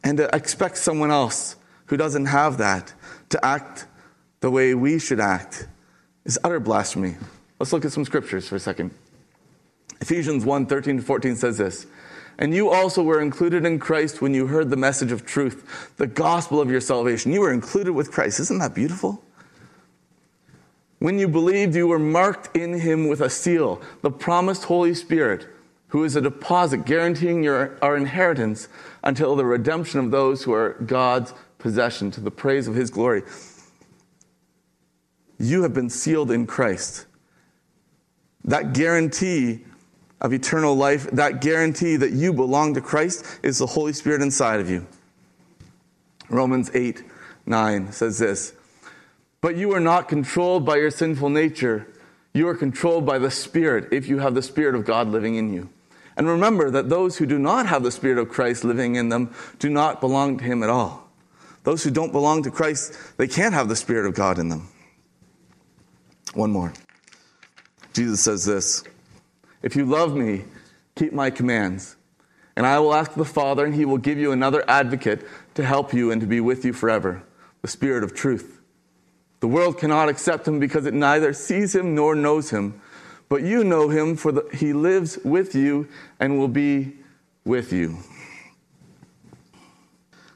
And 0.09 0.17
to 0.17 0.35
expect 0.35 0.79
someone 0.79 1.11
else 1.11 1.57
who 1.85 1.99
doesn't 1.99 2.25
have 2.25 2.57
that 2.57 2.95
to 3.29 3.45
act 3.45 3.85
the 4.41 4.51
way 4.51 4.75
we 4.75 4.99
should 4.99 5.21
act 5.21 5.69
is 6.25 6.39
utter 6.43 6.61
blasphemy. 6.61 7.17
Let's 7.61 7.75
look 7.75 7.85
at 7.85 7.93
some 7.93 8.07
scriptures 8.07 8.49
for 8.49 8.57
a 8.57 8.59
second. 8.59 8.91
Ephesians 10.01 10.47
1 10.47 10.65
13 10.65 10.97
to 10.97 11.03
14 11.03 11.37
says 11.37 11.59
this. 11.59 11.87
And 12.39 12.55
you 12.55 12.71
also 12.71 13.03
were 13.03 13.21
included 13.21 13.67
in 13.67 13.79
Christ 13.79 14.23
when 14.23 14.33
you 14.33 14.47
heard 14.47 14.71
the 14.71 14.79
message 14.79 15.13
of 15.13 15.27
truth, 15.27 15.93
the 15.99 16.07
gospel 16.07 16.59
of 16.59 16.71
your 16.71 16.81
salvation. 16.81 17.31
You 17.35 17.43
were 17.43 17.53
included 17.53 17.93
with 17.93 18.11
Christ. 18.11 18.41
Isn't 18.41 18.61
that 18.61 18.75
beautiful? 18.75 19.23
When 21.01 21.19
you 21.19 21.29
believed, 21.29 21.75
you 21.75 21.87
were 21.87 21.99
marked 21.99 22.57
in 22.57 22.81
him 22.81 23.09
with 23.09 23.21
a 23.21 23.29
seal, 23.29 23.83
the 24.01 24.11
promised 24.11 24.65
Holy 24.65 24.95
Spirit, 24.95 25.47
who 25.89 26.05
is 26.05 26.17
a 26.17 26.21
deposit 26.21 26.85
guaranteeing 26.85 27.43
your, 27.43 27.79
our 27.83 27.97
inheritance 27.97 28.69
until 29.03 29.37
the 29.37 29.45
redemption 29.45 30.01
of 30.01 30.11
those 30.11 30.43
who 30.43 30.53
are 30.53 30.75
God's 30.85 31.33
possession 31.59 32.11
to 32.13 32.21
the 32.21 32.31
praise 32.31 32.69
of 32.69 32.75
his 32.75 32.91
glory. 32.91 33.23
You 35.39 35.63
have 35.63 35.73
been 35.73 35.91
sealed 35.91 36.31
in 36.31 36.47
Christ. 36.47 37.07
That 38.45 38.73
guarantee 38.73 39.65
of 40.21 40.33
eternal 40.33 40.75
life, 40.75 41.09
that 41.13 41.41
guarantee 41.41 41.97
that 41.97 42.13
you 42.13 42.33
belong 42.33 42.75
to 42.75 42.81
Christ, 42.81 43.39
is 43.43 43.59
the 43.59 43.67
Holy 43.67 43.93
Spirit 43.93 44.21
inside 44.21 44.61
of 44.61 44.69
you. 44.69 44.87
Romans 46.29 46.71
8 46.75 47.03
9 47.47 47.93
says 47.93 48.19
this 48.19 48.53
But 49.41 49.57
you 49.57 49.73
are 49.73 49.81
not 49.81 50.09
controlled 50.09 50.67
by 50.67 50.77
your 50.77 50.91
sinful 50.91 51.31
nature. 51.31 51.87
You 52.35 52.47
are 52.49 52.55
controlled 52.55 53.07
by 53.07 53.19
the 53.19 53.31
Spirit 53.31 53.89
if 53.91 54.07
you 54.07 54.19
have 54.19 54.35
the 54.35 54.43
Spirit 54.43 54.75
of 54.75 54.85
God 54.85 55.09
living 55.09 55.37
in 55.37 55.53
you. 55.53 55.71
And 56.19 56.27
remember 56.27 56.69
that 56.73 56.89
those 56.89 57.17
who 57.17 57.27
do 57.27 57.39
not 57.39 57.67
have 57.67 57.85
the 57.85 57.93
Spirit 57.93 58.19
of 58.19 58.29
Christ 58.29 58.65
living 58.65 58.97
in 58.97 59.09
them 59.09 59.33
do 59.61 59.71
not 59.71 60.01
belong 60.01 60.37
to 60.39 60.45
Him 60.45 60.65
at 60.65 60.69
all. 60.69 61.09
Those 61.63 61.85
who 61.85 61.91
don't 61.91 62.11
belong 62.11 62.43
to 62.43 62.51
Christ, 62.51 62.99
they 63.17 63.29
can't 63.29 63.55
have 63.55 63.69
the 63.69 63.77
Spirit 63.77 64.05
of 64.05 64.15
God 64.15 64.39
in 64.39 64.49
them. 64.49 64.69
One 66.35 66.51
more. 66.51 66.73
Jesus 67.93 68.21
says 68.21 68.45
this 68.45 68.83
if 69.63 69.77
you 69.77 69.85
love 69.85 70.15
me, 70.15 70.45
keep 70.97 71.13
my 71.13 71.31
commands. 71.31 71.97
And 72.57 72.67
I 72.67 72.81
will 72.81 72.93
ask 72.93 73.15
the 73.15 73.25
Father, 73.25 73.65
and 73.65 73.73
he 73.73 73.85
will 73.85 73.99
give 73.99 74.19
you 74.19 74.33
another 74.33 74.65
advocate 74.69 75.25
to 75.55 75.65
help 75.65 75.95
you 75.95 76.11
and 76.11 76.21
to 76.21 76.27
be 76.27 76.41
with 76.41 76.65
you 76.65 76.73
forever 76.73 77.23
the 77.63 77.69
Spirit 77.69 78.03
of 78.03 78.15
truth. 78.15 78.61
The 79.39 79.47
world 79.47 79.79
cannot 79.79 80.09
accept 80.09 80.49
him 80.49 80.59
because 80.59 80.85
it 80.85 80.95
neither 80.95 81.33
sees 81.33 81.77
him 81.77 81.95
nor 81.95 82.17
knows 82.17 82.51
him. 82.51 82.81
But 83.29 83.43
you 83.43 83.63
know 83.65 83.89
him, 83.89 84.17
for 84.17 84.33
the, 84.33 84.49
he 84.55 84.73
lives 84.73 85.19
with 85.25 85.55
you 85.55 85.89
and 86.19 86.39
will 86.39 86.49
be 86.49 86.95
with 87.45 87.73
you. 87.73 87.99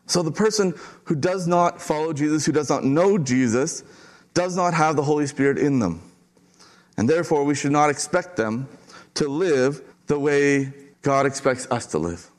So 0.06 0.22
the 0.22 0.32
person 0.32 0.74
who 1.04 1.14
does 1.14 1.46
not 1.46 1.80
follow 1.80 2.12
Jesus, 2.12 2.44
who 2.44 2.52
does 2.52 2.68
not 2.68 2.84
know 2.84 3.16
Jesus, 3.16 3.82
does 4.34 4.56
not 4.56 4.74
have 4.74 4.96
the 4.96 5.02
Holy 5.02 5.26
Spirit 5.26 5.58
in 5.58 5.78
them. 5.78 6.02
And 6.98 7.08
therefore, 7.08 7.44
we 7.44 7.54
should 7.54 7.72
not 7.72 7.88
expect 7.88 8.36
them 8.36 8.68
to 9.14 9.28
live 9.28 9.82
the 10.06 10.18
way 10.18 10.72
God 11.00 11.24
expects 11.24 11.66
us 11.70 11.86
to 11.86 11.98
live. 11.98 12.30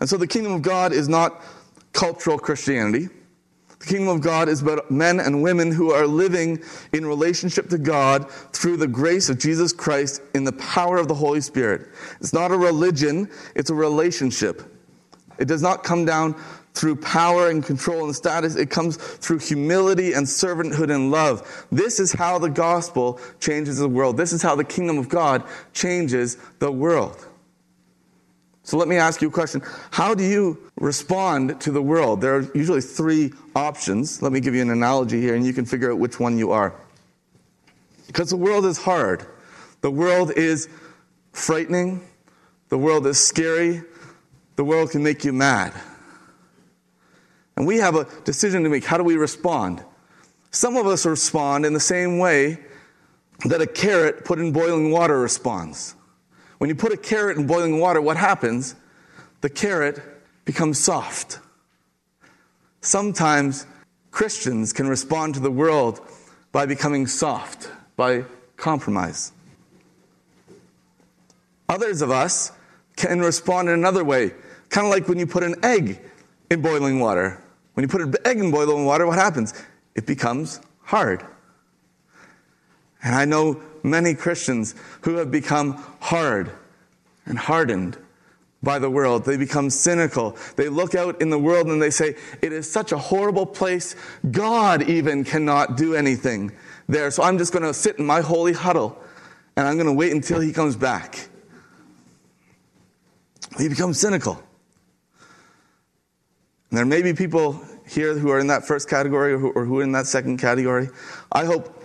And 0.00 0.08
so 0.08 0.16
the 0.16 0.26
kingdom 0.26 0.52
of 0.52 0.62
God 0.62 0.92
is 0.92 1.08
not 1.08 1.42
cultural 1.92 2.38
Christianity. 2.38 3.08
The 3.86 3.92
kingdom 3.92 4.16
of 4.16 4.20
God 4.20 4.48
is 4.48 4.62
about 4.62 4.90
men 4.90 5.20
and 5.20 5.44
women 5.44 5.70
who 5.70 5.92
are 5.92 6.08
living 6.08 6.60
in 6.92 7.06
relationship 7.06 7.68
to 7.68 7.78
God 7.78 8.28
through 8.52 8.78
the 8.78 8.88
grace 8.88 9.28
of 9.28 9.38
Jesus 9.38 9.72
Christ 9.72 10.22
in 10.34 10.42
the 10.42 10.54
power 10.54 10.96
of 10.96 11.06
the 11.06 11.14
Holy 11.14 11.40
Spirit. 11.40 11.90
It's 12.20 12.32
not 12.32 12.50
a 12.50 12.56
religion, 12.56 13.30
it's 13.54 13.70
a 13.70 13.74
relationship. 13.76 14.60
It 15.38 15.46
does 15.46 15.62
not 15.62 15.84
come 15.84 16.04
down 16.04 16.34
through 16.74 16.96
power 16.96 17.48
and 17.48 17.64
control 17.64 18.06
and 18.06 18.16
status. 18.16 18.56
It 18.56 18.70
comes 18.70 18.96
through 18.96 19.38
humility 19.38 20.14
and 20.14 20.26
servanthood 20.26 20.92
and 20.92 21.12
love. 21.12 21.66
This 21.70 22.00
is 22.00 22.12
how 22.12 22.40
the 22.40 22.50
gospel 22.50 23.20
changes 23.38 23.78
the 23.78 23.88
world. 23.88 24.16
This 24.16 24.32
is 24.32 24.42
how 24.42 24.56
the 24.56 24.64
kingdom 24.64 24.98
of 24.98 25.08
God 25.08 25.44
changes 25.72 26.38
the 26.58 26.72
world. 26.72 27.24
So 28.66 28.76
let 28.76 28.88
me 28.88 28.96
ask 28.96 29.22
you 29.22 29.28
a 29.28 29.30
question. 29.30 29.62
How 29.92 30.12
do 30.12 30.24
you 30.24 30.58
respond 30.74 31.60
to 31.60 31.70
the 31.70 31.80
world? 31.80 32.20
There 32.20 32.34
are 32.34 32.50
usually 32.52 32.80
three 32.80 33.32
options. 33.54 34.22
Let 34.22 34.32
me 34.32 34.40
give 34.40 34.56
you 34.56 34.62
an 34.62 34.70
analogy 34.70 35.20
here, 35.20 35.36
and 35.36 35.46
you 35.46 35.52
can 35.52 35.64
figure 35.64 35.92
out 35.92 36.00
which 36.00 36.18
one 36.18 36.36
you 36.36 36.50
are. 36.50 36.74
Because 38.08 38.28
the 38.28 38.36
world 38.36 38.66
is 38.66 38.76
hard. 38.76 39.24
The 39.82 39.90
world 39.92 40.32
is 40.32 40.68
frightening. 41.32 42.00
The 42.68 42.76
world 42.76 43.06
is 43.06 43.20
scary. 43.20 43.82
The 44.56 44.64
world 44.64 44.90
can 44.90 45.04
make 45.04 45.24
you 45.24 45.32
mad. 45.32 45.72
And 47.56 47.68
we 47.68 47.76
have 47.76 47.94
a 47.94 48.04
decision 48.24 48.64
to 48.64 48.68
make. 48.68 48.84
How 48.84 48.96
do 48.98 49.04
we 49.04 49.16
respond? 49.16 49.84
Some 50.50 50.76
of 50.76 50.88
us 50.88 51.06
respond 51.06 51.66
in 51.66 51.72
the 51.72 51.78
same 51.78 52.18
way 52.18 52.58
that 53.44 53.60
a 53.60 53.66
carrot 53.66 54.24
put 54.24 54.40
in 54.40 54.50
boiling 54.50 54.90
water 54.90 55.20
responds. 55.20 55.94
When 56.58 56.68
you 56.68 56.74
put 56.74 56.92
a 56.92 56.96
carrot 56.96 57.36
in 57.36 57.46
boiling 57.46 57.78
water, 57.80 58.00
what 58.00 58.16
happens? 58.16 58.74
The 59.40 59.50
carrot 59.50 60.00
becomes 60.44 60.78
soft. 60.78 61.38
Sometimes 62.80 63.66
Christians 64.10 64.72
can 64.72 64.88
respond 64.88 65.34
to 65.34 65.40
the 65.40 65.50
world 65.50 66.00
by 66.52 66.66
becoming 66.66 67.06
soft, 67.06 67.70
by 67.96 68.24
compromise. 68.56 69.32
Others 71.68 72.00
of 72.00 72.10
us 72.10 72.52
can 72.96 73.20
respond 73.20 73.68
in 73.68 73.74
another 73.74 74.04
way, 74.04 74.32
kind 74.70 74.86
of 74.86 74.92
like 74.92 75.08
when 75.08 75.18
you 75.18 75.26
put 75.26 75.42
an 75.42 75.56
egg 75.62 76.00
in 76.50 76.62
boiling 76.62 77.00
water. 77.00 77.42
When 77.74 77.82
you 77.84 77.88
put 77.88 78.00
an 78.00 78.14
egg 78.24 78.38
in 78.38 78.50
boiling 78.50 78.86
water, 78.86 79.06
what 79.06 79.18
happens? 79.18 79.52
It 79.94 80.06
becomes 80.06 80.60
hard. 80.80 81.26
And 83.02 83.14
I 83.14 83.24
know 83.24 83.60
many 83.86 84.14
Christians 84.14 84.74
who 85.02 85.16
have 85.16 85.30
become 85.30 85.82
hard 86.00 86.50
and 87.24 87.38
hardened 87.38 87.96
by 88.62 88.78
the 88.78 88.90
world. 88.90 89.24
They 89.24 89.36
become 89.36 89.70
cynical. 89.70 90.36
They 90.56 90.68
look 90.68 90.94
out 90.94 91.22
in 91.22 91.30
the 91.30 91.38
world 91.38 91.68
and 91.68 91.80
they 91.80 91.90
say, 91.90 92.16
It 92.42 92.52
is 92.52 92.70
such 92.70 92.92
a 92.92 92.98
horrible 92.98 93.46
place. 93.46 93.94
God 94.30 94.82
even 94.82 95.24
cannot 95.24 95.76
do 95.76 95.94
anything 95.94 96.52
there. 96.88 97.10
So 97.10 97.22
I'm 97.22 97.38
just 97.38 97.52
going 97.52 97.64
to 97.64 97.72
sit 97.72 97.98
in 97.98 98.04
my 98.04 98.20
holy 98.20 98.52
huddle 98.52 99.00
and 99.56 99.66
I'm 99.66 99.76
going 99.76 99.86
to 99.86 99.92
wait 99.92 100.12
until 100.12 100.40
he 100.40 100.52
comes 100.52 100.76
back. 100.76 101.28
They 103.58 103.68
become 103.68 103.94
cynical. 103.94 104.42
And 106.70 106.78
there 106.78 106.84
may 106.84 107.00
be 107.00 107.14
people 107.14 107.62
here 107.88 108.18
who 108.18 108.30
are 108.30 108.40
in 108.40 108.48
that 108.48 108.66
first 108.66 108.88
category 108.88 109.32
or 109.32 109.64
who 109.64 109.78
are 109.78 109.82
in 109.82 109.92
that 109.92 110.06
second 110.06 110.38
category. 110.38 110.88
I 111.30 111.44
hope 111.44 111.84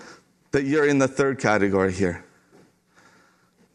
that 0.51 0.65
you're 0.65 0.87
in 0.87 0.99
the 0.99 1.07
third 1.07 1.39
category 1.39 1.91
here, 1.91 2.23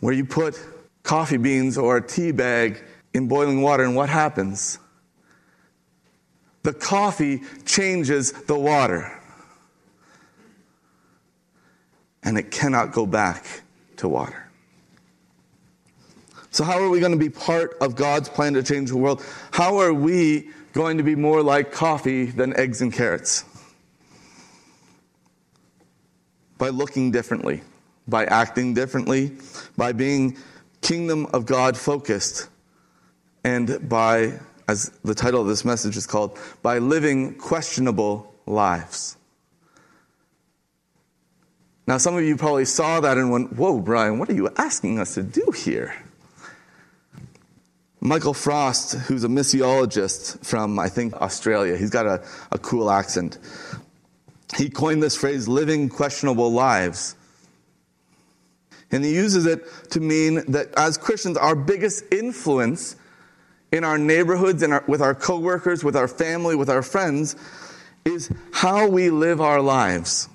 where 0.00 0.14
you 0.14 0.24
put 0.24 0.58
coffee 1.02 1.36
beans 1.36 1.78
or 1.78 1.96
a 1.96 2.06
tea 2.06 2.32
bag 2.32 2.82
in 3.14 3.28
boiling 3.28 3.62
water, 3.62 3.84
and 3.84 3.96
what 3.96 4.08
happens? 4.08 4.78
The 6.62 6.74
coffee 6.74 7.42
changes 7.64 8.32
the 8.32 8.58
water. 8.58 9.12
And 12.22 12.36
it 12.36 12.50
cannot 12.50 12.92
go 12.92 13.06
back 13.06 13.62
to 13.98 14.08
water. 14.08 14.46
So, 16.50 16.64
how 16.64 16.80
are 16.80 16.88
we 16.88 17.00
going 17.00 17.12
to 17.12 17.18
be 17.18 17.30
part 17.30 17.76
of 17.80 17.94
God's 17.94 18.28
plan 18.28 18.54
to 18.54 18.62
change 18.62 18.88
the 18.88 18.96
world? 18.96 19.24
How 19.52 19.78
are 19.78 19.92
we 19.92 20.50
going 20.72 20.96
to 20.96 21.02
be 21.02 21.14
more 21.14 21.42
like 21.42 21.70
coffee 21.70 22.26
than 22.26 22.56
eggs 22.56 22.82
and 22.82 22.92
carrots? 22.92 23.44
By 26.58 26.70
looking 26.70 27.10
differently, 27.10 27.62
by 28.08 28.24
acting 28.24 28.74
differently, 28.74 29.32
by 29.76 29.92
being 29.92 30.36
kingdom 30.80 31.26
of 31.26 31.46
God 31.46 31.76
focused, 31.76 32.48
and 33.44 33.88
by, 33.88 34.38
as 34.68 34.90
the 35.04 35.14
title 35.14 35.40
of 35.40 35.48
this 35.48 35.64
message 35.64 35.96
is 35.96 36.06
called, 36.06 36.38
by 36.62 36.78
living 36.78 37.34
questionable 37.34 38.34
lives. 38.46 39.16
Now, 41.86 41.98
some 41.98 42.16
of 42.16 42.24
you 42.24 42.36
probably 42.36 42.64
saw 42.64 43.00
that 43.00 43.16
and 43.16 43.30
went, 43.30 43.52
Whoa, 43.52 43.80
Brian, 43.80 44.18
what 44.18 44.28
are 44.28 44.34
you 44.34 44.50
asking 44.56 44.98
us 44.98 45.14
to 45.14 45.22
do 45.22 45.52
here? 45.52 45.94
Michael 48.00 48.34
Frost, 48.34 48.94
who's 48.94 49.24
a 49.24 49.28
missiologist 49.28 50.44
from, 50.44 50.78
I 50.78 50.88
think, 50.88 51.14
Australia, 51.14 51.76
he's 51.76 51.90
got 51.90 52.06
a, 52.06 52.24
a 52.52 52.58
cool 52.58 52.90
accent. 52.90 53.38
He 54.54 54.70
coined 54.70 55.02
this 55.02 55.16
phrase, 55.16 55.48
living 55.48 55.88
questionable 55.88 56.52
lives. 56.52 57.16
And 58.92 59.04
he 59.04 59.14
uses 59.14 59.46
it 59.46 59.64
to 59.90 60.00
mean 60.00 60.52
that 60.52 60.68
as 60.76 60.96
Christians, 60.96 61.36
our 61.36 61.56
biggest 61.56 62.04
influence 62.12 62.96
in 63.72 63.82
our 63.82 63.98
neighborhoods, 63.98 64.62
and 64.62 64.80
with 64.86 65.02
our 65.02 65.14
coworkers, 65.14 65.82
with 65.82 65.96
our 65.96 66.06
family, 66.06 66.54
with 66.54 66.70
our 66.70 66.82
friends, 66.82 67.34
is 68.04 68.30
how 68.52 68.88
we 68.88 69.10
live 69.10 69.40
our 69.40 69.60
lives. 69.60 70.28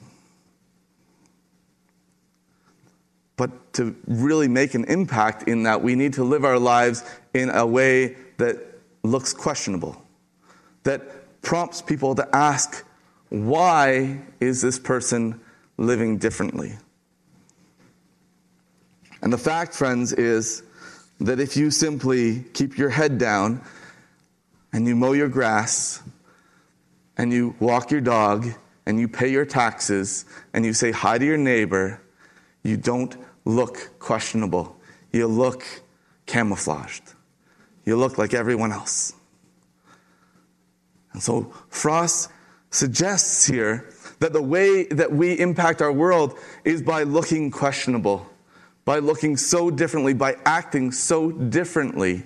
But 3.38 3.74
to 3.74 3.95
really 4.06 4.50
make 4.50 4.74
an 4.74 4.84
impact 4.86 5.47
in 5.47 5.63
that, 5.63 5.82
we 5.82 5.95
need 5.95 6.13
to 6.13 6.24
live 6.24 6.43
our 6.43 6.60
lives 6.60 7.04
in 7.34 7.50
a 7.50 7.65
way 7.65 8.17
that 8.38 8.58
looks 9.04 9.34
questionable, 9.34 10.00
that 10.84 11.41
prompts 11.41 11.82
people 11.82 12.13
to 12.15 12.36
ask, 12.36 12.86
why 13.32 14.20
is 14.41 14.62
this 14.62 14.78
person 14.78 15.39
living 15.78 16.17
differently? 16.17 16.74
And 19.22 19.32
the 19.32 19.38
fact, 19.38 19.74
friends, 19.74 20.12
is 20.12 20.63
that 21.22 21.39
if 21.39 21.56
you 21.56 21.72
simply 21.72 22.44
keep 22.54 22.78
your 22.78 22.89
head 22.89 23.17
down 23.17 23.62
and 24.74 24.86
you 24.86 24.98
mow 24.98 25.13
your 25.13 25.30
grass 25.30 26.04
and 27.17 27.32
you 27.32 27.56
walk 27.62 27.89
your 27.89 28.02
dog 28.02 28.48
and 28.86 29.00
you 29.00 29.08
pay 29.08 29.32
your 29.32 29.46
taxes 29.46 30.26
and 30.54 30.65
you 30.65 30.74
say 30.74 30.91
hi 30.91 31.17
to 31.17 31.24
your 31.24 31.38
neighbor, 31.38 32.02
you 32.63 32.76
don't 32.76 33.15
look 33.46 33.98
questionable. 34.00 34.76
You 35.13 35.28
look 35.28 35.63
camouflaged. 36.26 37.13
You 37.86 37.96
look 37.96 38.17
like 38.17 38.34
everyone 38.34 38.74
else. 38.74 39.13
And 41.13 41.24
so 41.24 41.54
Frost 41.70 42.30
suggests 42.71 43.45
here 43.45 43.89
that 44.19 44.34
the 44.34 44.41
way 44.41 44.86
that 44.86 45.12
we 45.12 45.38
impact 45.39 45.81
our 45.81 45.91
world 45.91 46.38
is 46.63 46.81
by 46.81 47.03
looking 47.03 47.51
questionable, 47.51 48.27
by 48.86 48.99
looking 48.99 49.38
so 49.38 49.69
differently, 49.69 50.13
by 50.13 50.36
acting 50.45 50.91
so 50.91 51.31
differently 51.31 52.23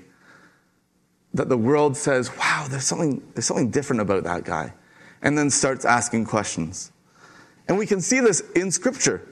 that 1.33 1.49
the 1.49 1.57
world 1.57 1.97
says, 1.97 2.35
wow, 2.37 2.65
there's 2.69 2.85
something, 2.85 3.21
there's 3.33 3.45
something 3.45 3.69
different 3.69 4.01
about 4.01 4.23
that 4.23 4.45
guy, 4.45 4.73
and 5.21 5.37
then 5.37 5.49
starts 5.49 5.83
asking 5.83 6.25
questions. 6.25 6.91
And 7.67 7.77
we 7.77 7.85
can 7.85 7.99
see 7.99 8.19
this 8.19 8.41
in 8.55 8.71
Scripture. 8.71 9.27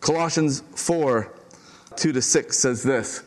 Colossians 0.00 0.62
4 0.76 1.34
2 1.96 2.12
to 2.12 2.22
6 2.22 2.56
says 2.56 2.82
this 2.82 3.22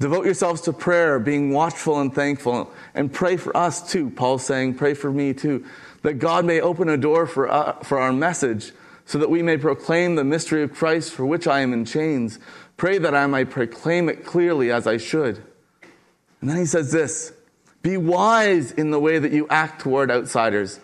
Devote 0.00 0.24
yourselves 0.24 0.60
to 0.62 0.72
prayer, 0.72 1.18
being 1.18 1.52
watchful 1.52 2.00
and 2.00 2.14
thankful, 2.14 2.72
and 2.94 3.12
pray 3.12 3.36
for 3.36 3.56
us 3.56 3.90
too. 3.90 4.10
Paul's 4.10 4.44
saying, 4.44 4.74
Pray 4.74 4.94
for 4.94 5.10
me 5.10 5.34
too, 5.34 5.64
that 6.02 6.14
God 6.14 6.44
may 6.44 6.60
open 6.60 6.88
a 6.88 6.96
door 6.96 7.26
for, 7.26 7.50
uh, 7.50 7.72
for 7.82 7.98
our 7.98 8.12
message, 8.12 8.72
so 9.06 9.18
that 9.18 9.30
we 9.30 9.42
may 9.42 9.56
proclaim 9.56 10.14
the 10.14 10.24
mystery 10.24 10.62
of 10.62 10.72
Christ 10.72 11.12
for 11.12 11.26
which 11.26 11.46
I 11.48 11.60
am 11.60 11.72
in 11.72 11.84
chains. 11.84 12.38
Pray 12.76 12.98
that 12.98 13.14
I 13.14 13.26
may 13.26 13.44
proclaim 13.44 14.08
it 14.08 14.24
clearly 14.24 14.70
as 14.70 14.86
I 14.86 14.98
should. 14.98 15.42
And 16.40 16.48
then 16.48 16.58
he 16.58 16.66
says 16.66 16.92
this 16.92 17.32
Be 17.82 17.96
wise 17.96 18.70
in 18.70 18.92
the 18.92 19.00
way 19.00 19.18
that 19.18 19.32
you 19.32 19.48
act 19.50 19.80
toward 19.80 20.10
outsiders 20.10 20.78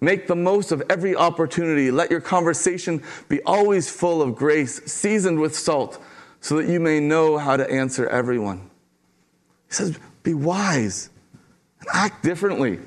Make 0.00 0.26
the 0.26 0.36
most 0.36 0.72
of 0.72 0.82
every 0.88 1.14
opportunity. 1.14 1.90
Let 1.90 2.10
your 2.10 2.22
conversation 2.22 3.02
be 3.28 3.42
always 3.42 3.90
full 3.90 4.22
of 4.22 4.34
grace, 4.34 4.82
seasoned 4.90 5.40
with 5.40 5.56
salt, 5.56 6.02
so 6.40 6.56
that 6.56 6.68
you 6.68 6.80
may 6.80 7.00
know 7.00 7.38
how 7.38 7.56
to 7.56 7.70
answer 7.70 8.08
everyone. 8.08 8.70
He 9.68 9.74
says, 9.74 9.98
Be 10.22 10.34
wise 10.34 11.10
and 11.80 11.88
act 11.92 12.22
differently. 12.22 12.78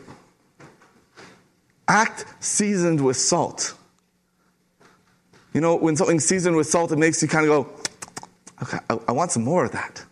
Act 1.87 2.25
seasoned 2.39 3.03
with 3.03 3.17
salt. 3.17 3.75
You 5.53 5.61
know, 5.61 5.75
when 5.75 5.95
something's 5.95 6.25
seasoned 6.25 6.55
with 6.55 6.67
salt, 6.67 6.91
it 6.91 6.97
makes 6.97 7.21
you 7.21 7.27
kind 7.27 7.45
of 7.45 7.49
go, 7.49 7.69
okay, 8.63 8.79
I, 8.89 8.97
I 9.09 9.11
want 9.11 9.31
some 9.31 9.43
more 9.43 9.65
of 9.65 9.71
that. 9.73 10.03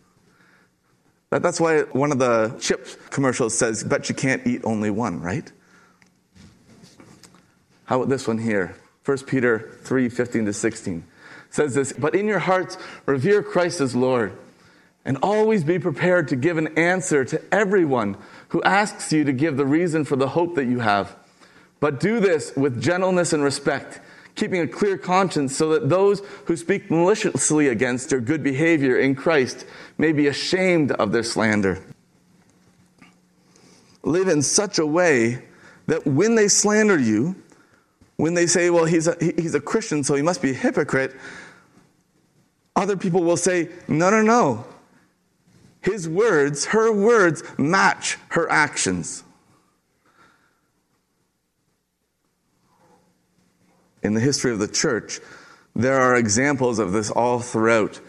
that. 1.31 1.41
That's 1.41 1.59
why 1.59 1.81
one 1.81 2.11
of 2.11 2.19
the 2.19 2.55
chip 2.59 3.09
commercials 3.09 3.57
says, 3.57 3.83
bet 3.83 4.07
you 4.07 4.15
can't 4.15 4.45
eat 4.45 4.61
only 4.63 4.91
one, 4.91 5.19
right? 5.19 5.51
How 7.85 7.97
about 7.97 8.09
this 8.09 8.27
one 8.27 8.37
here? 8.37 8.75
1 9.03 9.17
Peter 9.19 9.71
3 9.83 10.09
15 10.09 10.45
to 10.45 10.53
16 10.53 11.03
says 11.51 11.75
this, 11.75 11.93
but 11.93 12.15
in 12.15 12.27
your 12.27 12.39
hearts, 12.39 12.77
revere 13.05 13.43
Christ 13.43 13.81
as 13.81 13.95
Lord. 13.95 14.35
And 15.03 15.17
always 15.21 15.63
be 15.63 15.79
prepared 15.79 16.27
to 16.29 16.35
give 16.35 16.57
an 16.57 16.77
answer 16.77 17.25
to 17.25 17.41
everyone 17.53 18.17
who 18.49 18.61
asks 18.63 19.11
you 19.11 19.23
to 19.23 19.33
give 19.33 19.57
the 19.57 19.65
reason 19.65 20.05
for 20.05 20.15
the 20.15 20.29
hope 20.29 20.55
that 20.55 20.65
you 20.65 20.79
have. 20.79 21.15
But 21.79 21.99
do 21.99 22.19
this 22.19 22.55
with 22.55 22.81
gentleness 22.81 23.33
and 23.33 23.43
respect, 23.43 23.99
keeping 24.35 24.61
a 24.61 24.67
clear 24.67 24.97
conscience 24.97 25.57
so 25.57 25.69
that 25.69 25.89
those 25.89 26.21
who 26.45 26.55
speak 26.55 26.91
maliciously 26.91 27.67
against 27.67 28.11
your 28.11 28.21
good 28.21 28.43
behavior 28.43 28.97
in 28.97 29.15
Christ 29.15 29.65
may 29.97 30.11
be 30.11 30.27
ashamed 30.27 30.91
of 30.91 31.11
their 31.11 31.23
slander. 31.23 31.83
Live 34.03 34.27
in 34.27 34.41
such 34.41 34.77
a 34.77 34.85
way 34.85 35.43
that 35.87 36.05
when 36.05 36.35
they 36.35 36.47
slander 36.47 36.97
you, 36.99 37.35
when 38.21 38.35
they 38.35 38.45
say, 38.45 38.69
well, 38.69 38.85
he's 38.85 39.07
a, 39.07 39.17
he's 39.19 39.55
a 39.55 39.59
Christian, 39.59 40.03
so 40.03 40.13
he 40.13 40.21
must 40.21 40.43
be 40.43 40.51
a 40.51 40.53
hypocrite, 40.53 41.15
other 42.75 42.95
people 42.95 43.23
will 43.23 43.35
say, 43.35 43.69
no, 43.87 44.11
no, 44.11 44.21
no. 44.21 44.63
His 45.81 46.07
words, 46.07 46.65
her 46.65 46.93
words, 46.93 47.41
match 47.57 48.19
her 48.29 48.47
actions. 48.51 49.23
In 54.03 54.13
the 54.13 54.19
history 54.19 54.51
of 54.51 54.59
the 54.59 54.67
church, 54.67 55.19
there 55.75 55.99
are 55.99 56.15
examples 56.15 56.77
of 56.77 56.91
this 56.91 57.09
all 57.09 57.39
throughout. 57.39 57.99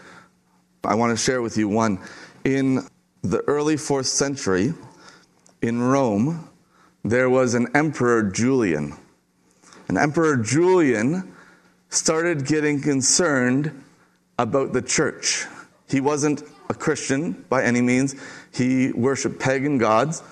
I 0.83 0.93
want 0.93 1.09
to 1.09 1.17
share 1.17 1.41
with 1.41 1.57
you 1.57 1.67
one. 1.67 1.97
In 2.43 2.87
the 3.23 3.39
early 3.47 3.77
fourth 3.77 4.05
century, 4.05 4.75
in 5.63 5.81
Rome, 5.81 6.47
there 7.03 7.31
was 7.31 7.55
an 7.55 7.69
emperor 7.73 8.21
Julian. 8.21 8.95
And 9.93 10.01
Emperor 10.01 10.37
Julian 10.37 11.35
started 11.89 12.47
getting 12.47 12.81
concerned 12.81 13.83
about 14.39 14.73
the 14.73 14.81
church. 14.81 15.45
He 15.87 16.01
wasn't 16.01 16.41
a 16.67 16.73
Christian 16.73 17.45
by 17.47 17.63
any 17.63 17.79
means, 17.79 18.15
he 18.51 18.91
worshiped 18.93 19.39
pagan 19.39 19.77
gods. 19.77 20.23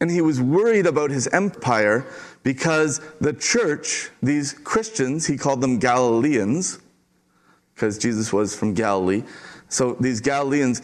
And 0.00 0.10
he 0.10 0.22
was 0.22 0.40
worried 0.40 0.86
about 0.86 1.10
his 1.10 1.26
empire 1.26 2.06
because 2.42 3.02
the 3.20 3.34
church, 3.34 4.08
these 4.22 4.54
Christians, 4.54 5.26
he 5.26 5.36
called 5.36 5.60
them 5.60 5.78
Galileans, 5.78 6.78
because 7.74 7.98
Jesus 7.98 8.32
was 8.32 8.56
from 8.56 8.72
Galilee. 8.72 9.22
So 9.68 9.98
these 10.00 10.22
Galileans, 10.22 10.80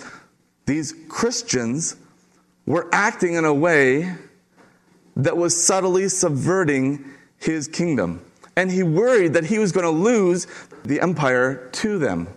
these 0.67 0.95
Christians, 1.09 1.97
were 2.67 2.87
acting 2.93 3.33
in 3.33 3.47
a 3.47 3.55
way 3.55 4.14
that 5.17 5.38
was 5.38 5.59
subtly 5.64 6.11
subverting 6.11 7.03
his 7.44 7.68
kingdom. 7.68 8.24
And 8.57 8.70
he 8.70 8.83
worried 8.83 9.35
that 9.35 9.44
he 9.44 9.59
was 9.59 9.72
going 9.72 9.85
to 9.85 9.90
lose 9.90 10.46
the 10.85 11.00
empire 11.00 11.68
to 11.72 11.98
them. 11.98 12.28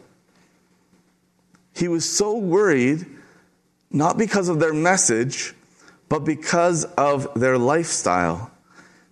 He 1.73 1.87
was 1.87 2.09
so 2.09 2.37
worried, 2.37 3.05
not 3.91 4.17
because 4.17 4.49
of 4.49 4.59
their 4.59 4.73
message, 4.73 5.53
but 6.09 6.19
because 6.25 6.85
of 6.95 7.27
their 7.39 7.57
lifestyle, 7.57 8.51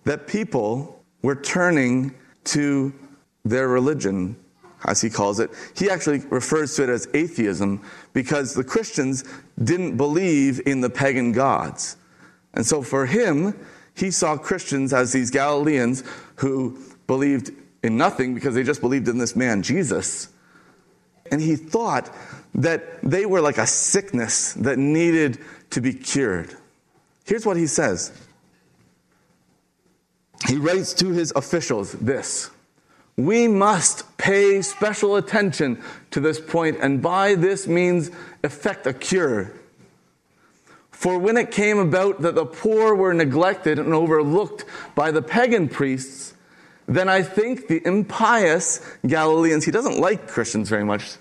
that 0.04 0.26
people 0.26 1.02
were 1.22 1.36
turning 1.36 2.14
to 2.44 2.92
their 3.44 3.68
religion, 3.68 4.36
as 4.84 5.00
he 5.00 5.08
calls 5.08 5.40
it. 5.40 5.50
He 5.76 5.88
actually 5.88 6.18
refers 6.30 6.74
to 6.76 6.84
it 6.84 6.88
as 6.88 7.08
atheism 7.14 7.82
because 8.12 8.54
the 8.54 8.64
Christians 8.64 9.24
didn't 9.62 9.96
believe 9.96 10.60
in 10.66 10.80
the 10.80 10.90
pagan 10.90 11.32
gods. 11.32 11.96
And 12.54 12.66
so 12.66 12.82
for 12.82 13.06
him, 13.06 13.54
he 13.96 14.10
saw 14.10 14.36
Christians 14.36 14.92
as 14.92 15.12
these 15.12 15.30
Galileans 15.30 16.04
who 16.36 16.78
believed 17.06 17.50
in 17.82 17.96
nothing 17.96 18.34
because 18.34 18.54
they 18.54 18.62
just 18.62 18.80
believed 18.80 19.08
in 19.08 19.18
this 19.18 19.34
man, 19.34 19.62
Jesus. 19.62 20.28
And 21.30 21.40
he 21.40 21.56
thought 21.56 22.14
that 22.54 23.00
they 23.02 23.26
were 23.26 23.40
like 23.40 23.58
a 23.58 23.66
sickness 23.66 24.52
that 24.54 24.78
needed 24.78 25.38
to 25.70 25.80
be 25.80 25.92
cured. 25.92 26.54
Here's 27.24 27.46
what 27.46 27.56
he 27.56 27.66
says 27.66 28.12
He 30.46 30.56
writes 30.56 30.92
to 30.94 31.10
his 31.10 31.32
officials 31.34 31.92
this 31.92 32.50
We 33.16 33.48
must 33.48 34.18
pay 34.18 34.60
special 34.62 35.16
attention 35.16 35.82
to 36.10 36.20
this 36.20 36.38
point, 36.38 36.78
and 36.80 37.00
by 37.00 37.34
this 37.34 37.66
means 37.66 38.10
effect 38.44 38.86
a 38.86 38.92
cure 38.92 39.52
for 40.96 41.18
when 41.18 41.36
it 41.36 41.50
came 41.50 41.78
about 41.78 42.22
that 42.22 42.34
the 42.34 42.46
poor 42.46 42.94
were 42.94 43.12
neglected 43.12 43.78
and 43.78 43.92
overlooked 43.92 44.64
by 44.94 45.10
the 45.10 45.20
pagan 45.20 45.68
priests, 45.68 46.32
then 46.86 47.06
I 47.06 47.20
think 47.22 47.68
the 47.68 47.86
impious 47.86 48.80
Galileans, 49.06 49.66
he 49.66 49.70
doesn't 49.70 50.00
like 50.00 50.26
Christians 50.26 50.70
very 50.70 50.84
much, 50.84 51.16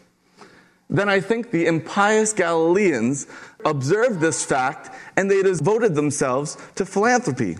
then 0.89 1.09
I 1.09 1.19
think 1.19 1.51
the 1.51 1.65
impious 1.65 2.31
Galileans 2.31 3.27
observed 3.65 4.21
this 4.21 4.45
fact 4.45 4.95
and 5.17 5.29
they 5.29 5.43
devoted 5.43 5.93
themselves 5.93 6.57
to 6.75 6.85
philanthropy. 6.85 7.57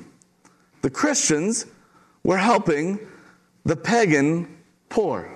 The 0.84 0.90
Christians 0.90 1.66
were 2.24 2.38
helping 2.38 2.98
the 3.66 3.76
pagan 3.76 4.48
poor. 4.88 5.30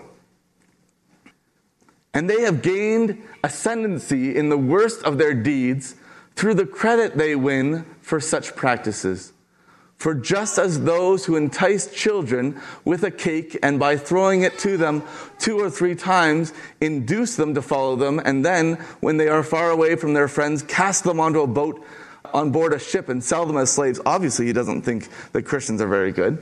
And 2.13 2.29
they 2.29 2.43
have 2.43 2.61
gained 2.61 3.21
ascendancy 3.43 4.37
in 4.37 4.47
the 4.47 4.57
worst 4.57 5.03
of 5.03 5.17
their 5.17 5.33
deeds 5.33 5.95
through 6.39 6.53
the 6.53 6.65
credit 6.65 7.17
they 7.17 7.35
win 7.35 7.85
for 7.99 8.21
such 8.21 8.55
practices. 8.55 9.33
For 9.97 10.15
just 10.15 10.57
as 10.57 10.85
those 10.85 11.25
who 11.25 11.35
entice 11.35 11.93
children 11.93 12.57
with 12.85 13.03
a 13.03 13.11
cake 13.11 13.57
and 13.61 13.77
by 13.77 13.97
throwing 13.97 14.43
it 14.43 14.57
to 14.59 14.77
them 14.77 15.03
two 15.37 15.59
or 15.59 15.69
three 15.69 15.95
times 15.95 16.53
induce 16.79 17.35
them 17.35 17.55
to 17.55 17.61
follow 17.61 17.97
them, 17.97 18.21
and 18.23 18.45
then, 18.45 18.75
when 19.01 19.17
they 19.17 19.27
are 19.27 19.43
far 19.43 19.69
away 19.69 19.97
from 19.97 20.13
their 20.13 20.29
friends, 20.29 20.63
cast 20.63 21.03
them 21.03 21.19
onto 21.19 21.41
a 21.41 21.47
boat 21.47 21.85
on 22.33 22.51
board 22.51 22.71
a 22.71 22.79
ship 22.79 23.09
and 23.09 23.21
sell 23.21 23.45
them 23.45 23.57
as 23.57 23.69
slaves. 23.69 23.99
Obviously, 24.05 24.45
he 24.45 24.53
doesn't 24.53 24.83
think 24.83 25.09
that 25.33 25.43
Christians 25.43 25.81
are 25.81 25.89
very 25.89 26.13
good. 26.13 26.41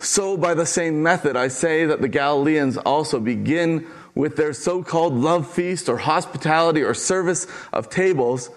So, 0.00 0.36
by 0.36 0.54
the 0.54 0.66
same 0.66 1.04
method, 1.04 1.36
I 1.36 1.46
say 1.46 1.84
that 1.84 2.00
the 2.00 2.08
Galileans 2.08 2.78
also 2.78 3.20
begin 3.20 3.86
with 4.14 4.36
their 4.36 4.52
so 4.52 4.82
called 4.82 5.14
love 5.14 5.50
feast 5.50 5.88
or 5.88 5.98
hospitality 5.98 6.82
or 6.82 6.94
service 6.94 7.46
of 7.72 7.88
tables, 7.88 8.50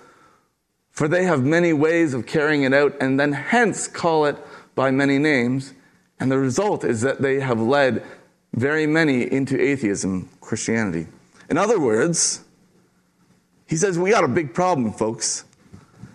for 0.91 1.07
they 1.07 1.25
have 1.25 1.43
many 1.43 1.73
ways 1.73 2.13
of 2.13 2.25
carrying 2.25 2.63
it 2.63 2.73
out, 2.73 2.93
and 2.99 3.19
then 3.19 3.33
hence 3.33 3.87
call 3.87 4.25
it 4.25 4.37
by 4.75 4.91
many 4.91 5.17
names. 5.17 5.73
And 6.19 6.31
the 6.31 6.37
result 6.37 6.83
is 6.83 7.01
that 7.01 7.21
they 7.21 7.39
have 7.39 7.59
led 7.59 8.03
very 8.53 8.87
many 8.87 9.31
into 9.31 9.59
atheism, 9.59 10.29
Christianity. 10.39 11.07
In 11.49 11.57
other 11.57 11.79
words, 11.79 12.43
he 13.67 13.75
says, 13.75 13.99
We 13.99 14.11
got 14.11 14.23
a 14.23 14.29
big 14.29 14.53
problem, 14.53 14.93
folks. 14.93 15.45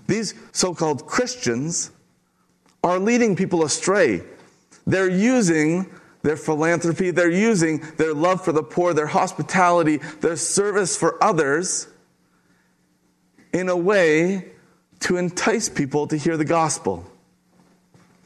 These 0.06 0.34
so 0.52 0.74
called 0.74 1.06
Christians 1.06 1.90
are 2.82 2.98
leading 2.98 3.36
people 3.36 3.64
astray. 3.64 4.22
They're 4.86 5.10
using 5.10 5.90
their 6.22 6.36
philanthropy, 6.36 7.10
they're 7.10 7.30
using 7.30 7.78
their 7.96 8.12
love 8.12 8.44
for 8.44 8.52
the 8.52 8.62
poor, 8.62 8.92
their 8.92 9.06
hospitality, 9.06 9.98
their 10.20 10.36
service 10.36 10.96
for 10.96 11.22
others 11.22 11.88
in 13.52 13.68
a 13.68 13.76
way 13.76 14.52
to 15.00 15.16
entice 15.16 15.68
people 15.68 16.06
to 16.08 16.16
hear 16.16 16.36
the 16.36 16.44
gospel. 16.44 17.10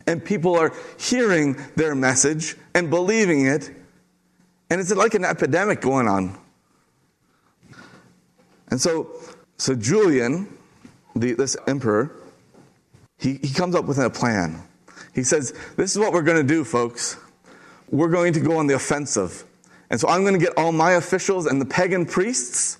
And 0.07 0.23
people 0.23 0.59
are 0.59 0.73
hearing 0.99 1.57
their 1.77 1.95
message 1.95 2.57
and 2.75 2.91
believing 2.91 3.47
it, 3.47 3.71
and 4.71 4.81
it's 4.81 4.93
like 4.95 5.15
an 5.15 5.25
epidemic 5.25 5.81
going 5.81 6.09
on. 6.09 6.37
And 8.69 8.81
so, 8.81 9.09
so 9.57 9.75
Julian, 9.75 10.49
the, 11.15 11.35
this 11.35 11.57
emperor, 11.69 12.11
he, 13.19 13.35
he 13.35 13.55
comes 13.55 13.77
up 13.77 13.85
with 13.85 13.99
a 13.99 14.11
plan. 14.11 14.63
He 15.15 15.23
says, 15.23 15.55
This 15.77 15.93
is 15.93 15.99
what 15.99 16.13
we're 16.13 16.23
going 16.23 16.45
to 16.45 16.55
do, 16.55 16.65
folks 16.65 17.17
we're 17.91 18.09
going 18.09 18.33
to 18.33 18.41
go 18.41 18.57
on 18.57 18.67
the 18.67 18.75
offensive. 18.75 19.45
And 19.91 20.01
so 20.01 20.09
I'm 20.09 20.23
going 20.23 20.35
to 20.35 20.41
get 20.41 20.57
all 20.57 20.73
my 20.73 20.93
officials 20.93 21.47
and 21.47 21.61
the 21.61 21.67
pagan 21.67 22.07
priests 22.07 22.79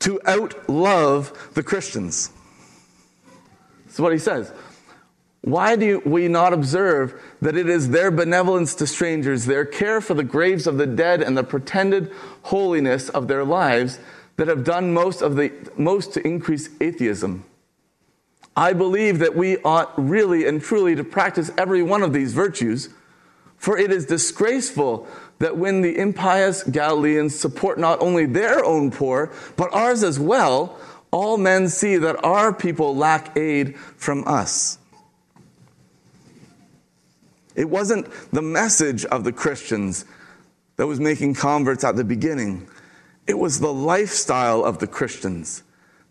to 0.00 0.20
outlove 0.26 1.54
the 1.54 1.62
Christians. 1.62 2.30
That's 3.86 3.98
what 3.98 4.12
he 4.12 4.18
says. 4.18 4.52
Why 5.42 5.76
do 5.76 6.00
we 6.06 6.28
not 6.28 6.52
observe 6.52 7.20
that 7.42 7.56
it 7.56 7.68
is 7.68 7.90
their 7.90 8.10
benevolence 8.10 8.74
to 8.76 8.86
strangers, 8.86 9.44
their 9.44 9.64
care 9.64 10.00
for 10.00 10.14
the 10.14 10.24
graves 10.24 10.66
of 10.66 10.78
the 10.78 10.86
dead, 10.86 11.22
and 11.22 11.36
the 11.36 11.44
pretended 11.44 12.10
holiness 12.42 13.10
of 13.10 13.28
their 13.28 13.44
lives 13.44 13.98
that 14.36 14.48
have 14.48 14.64
done 14.64 14.94
most 14.94 15.20
of 15.20 15.36
the 15.36 15.52
most 15.76 16.14
to 16.14 16.26
increase 16.26 16.70
atheism? 16.80 17.44
I 18.56 18.72
believe 18.72 19.18
that 19.18 19.36
we 19.36 19.58
ought 19.58 19.92
really 19.96 20.46
and 20.46 20.62
truly 20.62 20.94
to 20.94 21.04
practice 21.04 21.50
every 21.58 21.82
one 21.82 22.02
of 22.02 22.12
these 22.12 22.32
virtues 22.32 22.88
for 23.64 23.78
it 23.78 23.90
is 23.90 24.04
disgraceful 24.04 25.08
that 25.38 25.56
when 25.56 25.80
the 25.80 25.96
impious 25.96 26.62
Galileans 26.64 27.34
support 27.34 27.78
not 27.78 27.98
only 28.02 28.26
their 28.26 28.62
own 28.62 28.90
poor, 28.90 29.32
but 29.56 29.72
ours 29.72 30.02
as 30.02 30.20
well, 30.20 30.78
all 31.10 31.38
men 31.38 31.70
see 31.70 31.96
that 31.96 32.22
our 32.22 32.52
people 32.52 32.94
lack 32.94 33.34
aid 33.38 33.78
from 33.78 34.22
us. 34.28 34.76
It 37.56 37.70
wasn't 37.70 38.06
the 38.32 38.42
message 38.42 39.06
of 39.06 39.24
the 39.24 39.32
Christians 39.32 40.04
that 40.76 40.86
was 40.86 41.00
making 41.00 41.32
converts 41.32 41.84
at 41.84 41.96
the 41.96 42.04
beginning. 42.04 42.68
It 43.26 43.38
was 43.38 43.60
the 43.60 43.72
lifestyle 43.72 44.62
of 44.62 44.78
the 44.78 44.86
Christians 44.86 45.62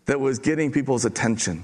that 0.06 0.18
was 0.18 0.40
getting 0.40 0.72
people's 0.72 1.04
attention. 1.04 1.62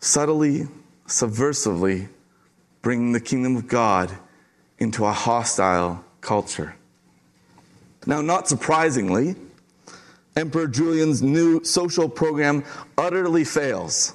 Subtly, 0.00 0.66
subversively, 1.06 2.08
bringing 2.84 3.12
the 3.12 3.20
kingdom 3.20 3.56
of 3.56 3.66
God 3.66 4.12
into 4.78 5.04
a 5.06 5.12
hostile 5.12 6.04
culture. 6.20 6.76
Now, 8.06 8.20
not 8.20 8.46
surprisingly, 8.46 9.34
Emperor 10.36 10.68
Julian's 10.68 11.22
new 11.22 11.64
social 11.64 12.08
program 12.08 12.62
utterly 12.98 13.44
fails. 13.44 14.12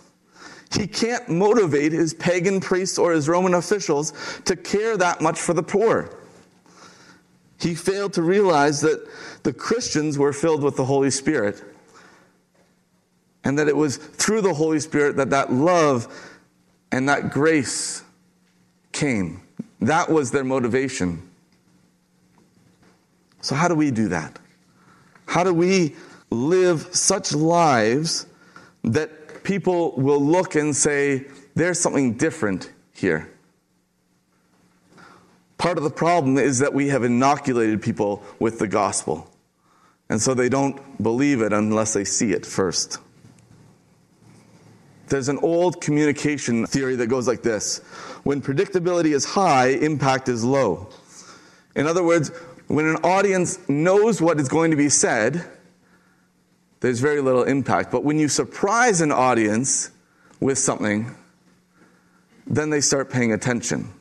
He 0.71 0.85
can't 0.85 1.27
motivate 1.27 1.91
his 1.91 2.13
pagan 2.13 2.59
priests 2.59 2.99
or 2.99 3.11
his 3.11 3.27
Roman 3.27 3.55
officials 3.55 4.13
to 4.45 4.55
care 4.55 4.95
that 4.97 5.19
much 5.19 5.39
for 5.39 5.53
the 5.53 5.63
poor. 5.63 6.15
He 7.59 7.73
failed 7.73 8.13
to 8.13 8.21
realize 8.21 8.81
that 8.81 9.05
the 9.41 9.51
Christians 9.51 10.19
were 10.19 10.31
filled 10.31 10.61
with 10.61 10.75
the 10.75 10.85
Holy 10.85 11.09
Spirit 11.09 11.63
and 13.43 13.57
that 13.57 13.67
it 13.67 13.75
was 13.75 13.97
through 13.97 14.41
the 14.41 14.53
Holy 14.53 14.79
Spirit 14.79 15.15
that 15.15 15.31
that 15.31 15.51
love 15.51 16.07
and 16.91 17.09
that 17.09 17.31
grace 17.31 18.03
came. 18.99 19.41
That 19.79 20.09
was 20.09 20.31
their 20.31 20.43
motivation. 20.43 21.29
So, 23.41 23.55
how 23.55 23.69
do 23.69 23.75
we 23.75 23.91
do 23.91 24.09
that? 24.09 24.37
How 25.25 25.43
do 25.43 25.53
we 25.53 25.95
live 26.29 26.93
such 26.93 27.33
lives 27.33 28.25
that 28.83 29.43
people 29.43 29.93
will 29.95 30.23
look 30.23 30.55
and 30.55 30.75
say, 30.75 31.25
there's 31.55 31.79
something 31.79 32.15
different 32.15 32.71
here? 32.93 33.31
Part 35.57 35.77
of 35.77 35.83
the 35.83 35.89
problem 35.89 36.37
is 36.37 36.59
that 36.59 36.73
we 36.73 36.89
have 36.89 37.03
inoculated 37.03 37.81
people 37.81 38.23
with 38.39 38.59
the 38.59 38.67
gospel. 38.67 39.29
And 40.09 40.21
so 40.21 40.33
they 40.33 40.49
don't 40.49 41.01
believe 41.01 41.41
it 41.41 41.53
unless 41.53 41.93
they 41.93 42.03
see 42.03 42.31
it 42.31 42.45
first. 42.45 42.97
There's 45.07 45.29
an 45.29 45.39
old 45.41 45.81
communication 45.81 46.65
theory 46.65 46.95
that 46.97 47.07
goes 47.07 47.27
like 47.27 47.41
this 47.41 47.81
When 48.29 48.43
predictability 48.43 49.15
is 49.15 49.25
high, 49.25 49.69
impact 49.69 50.29
is 50.29 50.43
low. 50.43 50.89
In 51.75 51.87
other 51.87 52.03
words, 52.03 52.29
when 52.67 52.85
an 52.85 52.97
audience 52.97 53.57
knows 53.67 54.21
what 54.21 54.39
is 54.39 54.47
going 54.47 54.69
to 54.69 54.77
be 54.77 54.87
said, 54.87 55.43
there's 56.79 56.99
very 56.99 57.21
little 57.21 57.41
impact. 57.41 57.89
But 57.89 58.03
when 58.03 58.19
you 58.19 58.27
surprise 58.27 59.01
an 59.01 59.11
audience 59.11 59.89
with 60.39 60.59
something, 60.59 61.15
then 62.45 62.69
they 62.69 62.81
start 62.81 63.09
paying 63.09 63.33
attention. 63.33 63.91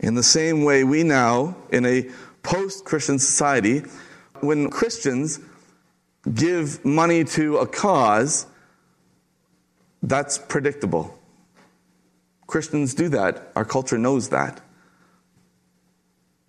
In 0.00 0.16
the 0.16 0.24
same 0.24 0.64
way, 0.64 0.82
we 0.82 1.04
now, 1.04 1.54
in 1.70 1.86
a 1.86 2.10
post 2.42 2.84
Christian 2.84 3.20
society, 3.20 3.84
when 4.40 4.70
Christians 4.70 5.38
give 6.34 6.84
money 6.84 7.22
to 7.26 7.58
a 7.58 7.66
cause, 7.68 8.46
that's 10.02 10.38
predictable. 10.38 11.18
Christians 12.46 12.94
do 12.94 13.08
that. 13.10 13.52
Our 13.56 13.64
culture 13.64 13.98
knows 13.98 14.28
that. 14.30 14.60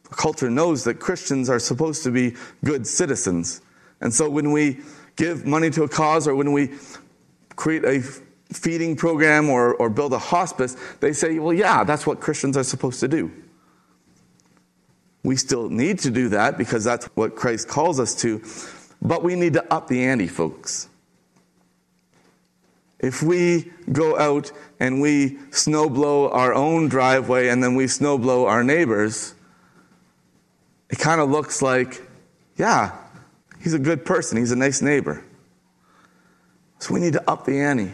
Our 0.10 0.18
culture 0.18 0.50
knows 0.50 0.84
that 0.84 0.96
Christians 0.96 1.50
are 1.50 1.60
supposed 1.60 2.04
to 2.04 2.12
be 2.12 2.36
good 2.64 2.86
citizens. 2.86 3.62
And 4.02 4.14
so 4.14 4.30
when 4.30 4.52
we 4.52 4.80
give 5.16 5.46
money 5.46 5.70
to 5.72 5.84
a 5.84 5.90
cause 5.90 6.28
or 6.28 6.36
when 6.36 6.52
we 6.52 6.72
create 7.56 7.86
a 7.86 8.02
feeding 8.54 8.96
program 8.96 9.50
or, 9.50 9.76
or 9.76 9.90
build 9.90 10.14
a 10.14 10.20
hospice, 10.20 10.76
they 11.00 11.14
say, 11.14 11.40
well, 11.40 11.54
yeah, 11.54 11.84
that's 11.84 12.06
what 12.06 12.20
Christians 12.20 12.58
are 12.58 12.64
supposed 12.64 13.00
to 13.00 13.08
do. 13.08 13.32
We 15.24 15.38
still 15.38 15.70
need 15.70 16.00
to 16.00 16.12
do 16.12 16.30
that 16.30 16.58
because 16.58 16.84
that's 16.84 17.06
what 17.16 17.36
Christ 17.36 17.70
calls 17.70 18.00
us 18.00 18.14
to, 18.22 18.44
but 19.02 19.24
we 19.24 19.36
need 19.36 19.54
to 19.54 19.74
up 19.74 19.88
the 19.88 20.04
ante, 20.04 20.28
folks. 20.28 20.90
If 23.04 23.22
we 23.22 23.70
go 23.92 24.18
out 24.18 24.54
and 24.80 25.02
we 25.02 25.32
snowblow 25.52 26.34
our 26.34 26.54
own 26.54 26.88
driveway 26.88 27.50
and 27.50 27.62
then 27.62 27.76
we 27.76 27.84
snowblow 27.84 28.48
our 28.48 28.64
neighbors, 28.64 29.36
it 30.90 31.00
kind 31.00 31.20
of 31.20 31.30
looks 31.30 31.62
like, 31.62 32.02
yeah, 32.56 32.96
he's 33.62 33.74
a 33.74 33.80
good 33.80 34.06
person, 34.06 34.38
he's 34.38 34.54
a 34.54 34.56
nice 34.56 34.82
neighbor. 34.82 35.22
So 36.80 36.94
we 36.94 37.02
need 37.02 37.12
to 37.14 37.30
up 37.30 37.44
the 37.44 37.60
ante. 37.60 37.92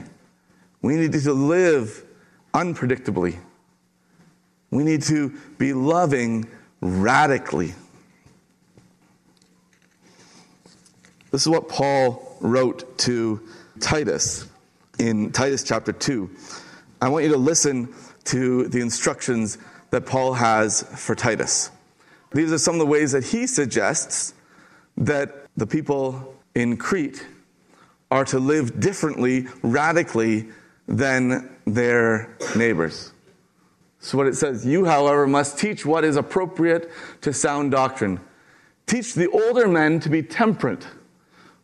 We 0.84 0.96
need 0.96 1.12
to 1.14 1.34
live 1.34 2.06
unpredictably. 2.54 3.40
We 4.70 4.84
need 4.84 5.02
to 5.04 5.30
be 5.58 5.74
loving 5.74 6.48
radically. 6.82 7.74
This 11.32 11.42
is 11.42 11.48
what 11.48 11.68
Paul 11.68 12.38
wrote 12.42 13.00
to 13.00 13.42
Titus 13.80 14.46
in 15.00 15.32
Titus 15.32 15.64
chapter 15.64 15.92
2. 15.92 16.30
I 17.02 17.10
want 17.10 17.26
you 17.26 17.32
to 17.32 17.38
listen 17.38 17.94
to 18.26 18.68
the 18.68 18.82
instructions 18.82 19.58
that 19.90 20.06
Paul 20.06 20.34
has 20.34 20.84
for 20.96 21.16
Titus. 21.16 21.72
These 22.32 22.52
are 22.52 22.58
some 22.58 22.76
of 22.76 22.80
the 22.80 22.86
ways 22.86 23.14
that 23.14 23.24
he 23.24 23.48
suggests 23.48 24.34
that 24.98 25.48
the 25.58 25.66
people 25.66 26.36
in 26.54 26.78
Crete 26.78 27.26
are 28.12 28.26
to 28.26 28.40
live 28.40 28.80
differently, 28.80 29.48
radically, 29.64 30.50
than 30.88 31.56
their 31.66 32.36
neighbors. 32.56 33.14
So, 34.00 34.18
what 34.18 34.28
it 34.28 34.36
says, 34.36 34.66
you, 34.66 34.86
however, 34.86 35.28
must 35.28 35.58
teach 35.58 35.86
what 35.86 36.04
is 36.04 36.16
appropriate 36.16 36.92
to 37.22 37.34
sound 37.34 37.72
doctrine. 37.72 38.20
Teach 38.88 39.14
the 39.14 39.30
older 39.30 39.68
men 39.68 40.00
to 40.00 40.10
be 40.10 40.24
temperate, 40.24 40.88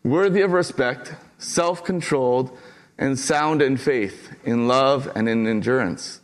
worthy 0.04 0.42
of 0.42 0.52
respect, 0.52 1.16
self 1.38 1.84
controlled, 1.84 2.58
and 2.98 3.20
sound 3.20 3.62
in 3.62 3.78
faith, 3.78 4.32
in 4.44 4.68
love, 4.68 5.12
and 5.16 5.28
in 5.28 5.48
endurance. 5.48 6.22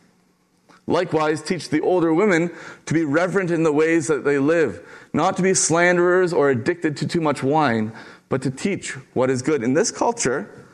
Likewise, 0.86 1.42
teach 1.42 1.68
the 1.68 1.80
older 1.80 2.12
women 2.12 2.50
to 2.86 2.94
be 2.94 3.04
reverent 3.04 3.50
in 3.50 3.62
the 3.62 3.72
ways 3.72 4.08
that 4.08 4.24
they 4.24 4.38
live, 4.38 4.86
not 5.12 5.36
to 5.36 5.42
be 5.42 5.54
slanderers 5.54 6.32
or 6.32 6.50
addicted 6.50 6.96
to 6.96 7.06
too 7.06 7.20
much 7.20 7.42
wine, 7.42 7.92
but 8.28 8.42
to 8.42 8.50
teach 8.50 8.96
what 9.14 9.30
is 9.30 9.42
good. 9.42 9.62
In 9.62 9.74
this 9.74 9.90
culture, 9.90 10.66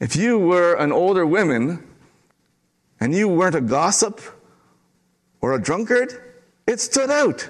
if 0.00 0.16
you 0.16 0.38
were 0.38 0.74
an 0.74 0.92
older 0.92 1.24
woman 1.24 1.86
and 2.98 3.14
you 3.14 3.28
weren't 3.28 3.54
a 3.54 3.60
gossip 3.60 4.20
or 5.40 5.54
a 5.54 5.62
drunkard, 5.62 6.12
it 6.66 6.80
stood 6.80 7.10
out. 7.10 7.48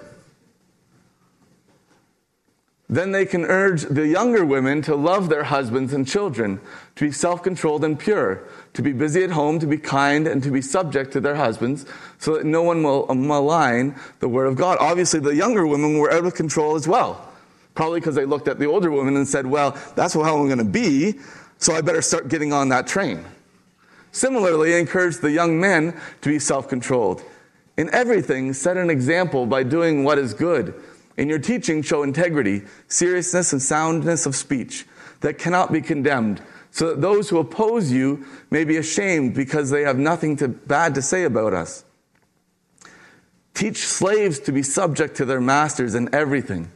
Then 2.88 3.10
they 3.10 3.26
can 3.26 3.44
urge 3.44 3.82
the 3.82 4.06
younger 4.06 4.44
women 4.44 4.80
to 4.82 4.94
love 4.94 5.28
their 5.28 5.42
husbands 5.42 5.92
and 5.92 6.06
children, 6.06 6.60
to 6.94 7.06
be 7.06 7.10
self 7.10 7.42
controlled 7.42 7.84
and 7.84 7.98
pure, 7.98 8.44
to 8.74 8.82
be 8.82 8.92
busy 8.92 9.24
at 9.24 9.30
home, 9.30 9.58
to 9.58 9.66
be 9.66 9.76
kind, 9.76 10.28
and 10.28 10.40
to 10.44 10.52
be 10.52 10.62
subject 10.62 11.12
to 11.12 11.20
their 11.20 11.34
husbands, 11.34 11.84
so 12.18 12.34
that 12.34 12.46
no 12.46 12.62
one 12.62 12.84
will 12.84 13.12
malign 13.12 13.96
the 14.20 14.28
word 14.28 14.46
of 14.46 14.56
God. 14.56 14.78
Obviously, 14.80 15.18
the 15.18 15.34
younger 15.34 15.66
women 15.66 15.98
were 15.98 16.12
out 16.12 16.24
of 16.24 16.34
control 16.34 16.76
as 16.76 16.86
well. 16.86 17.28
Probably 17.74 17.98
because 17.98 18.14
they 18.14 18.24
looked 18.24 18.46
at 18.46 18.58
the 18.58 18.66
older 18.66 18.90
women 18.90 19.16
and 19.16 19.26
said, 19.26 19.46
Well, 19.46 19.76
that's 19.96 20.14
how 20.14 20.36
I'm 20.36 20.46
going 20.46 20.58
to 20.58 20.64
be, 20.64 21.14
so 21.58 21.74
I 21.74 21.80
better 21.80 22.02
start 22.02 22.28
getting 22.28 22.52
on 22.52 22.68
that 22.68 22.86
train. 22.86 23.24
Similarly, 24.12 24.78
encourage 24.78 25.18
the 25.18 25.32
young 25.32 25.58
men 25.58 25.98
to 26.22 26.28
be 26.28 26.38
self 26.38 26.68
controlled. 26.68 27.22
In 27.76 27.92
everything, 27.92 28.52
set 28.52 28.76
an 28.76 28.90
example 28.90 29.44
by 29.44 29.64
doing 29.64 30.04
what 30.04 30.18
is 30.18 30.32
good. 30.32 30.72
In 31.16 31.28
your 31.28 31.38
teaching, 31.38 31.82
show 31.82 32.02
integrity, 32.02 32.62
seriousness, 32.88 33.52
and 33.52 33.62
soundness 33.62 34.26
of 34.26 34.36
speech 34.36 34.86
that 35.20 35.38
cannot 35.38 35.72
be 35.72 35.80
condemned, 35.80 36.42
so 36.70 36.88
that 36.88 37.00
those 37.00 37.30
who 37.30 37.38
oppose 37.38 37.90
you 37.90 38.26
may 38.50 38.64
be 38.64 38.76
ashamed 38.76 39.34
because 39.34 39.70
they 39.70 39.82
have 39.82 39.98
nothing 39.98 40.36
to, 40.36 40.48
bad 40.48 40.94
to 40.94 41.02
say 41.02 41.24
about 41.24 41.54
us. 41.54 41.84
Teach 43.54 43.78
slaves 43.78 44.38
to 44.40 44.52
be 44.52 44.62
subject 44.62 45.16
to 45.16 45.24
their 45.24 45.40
masters 45.40 45.94
in 45.94 46.14
everything, 46.14 46.70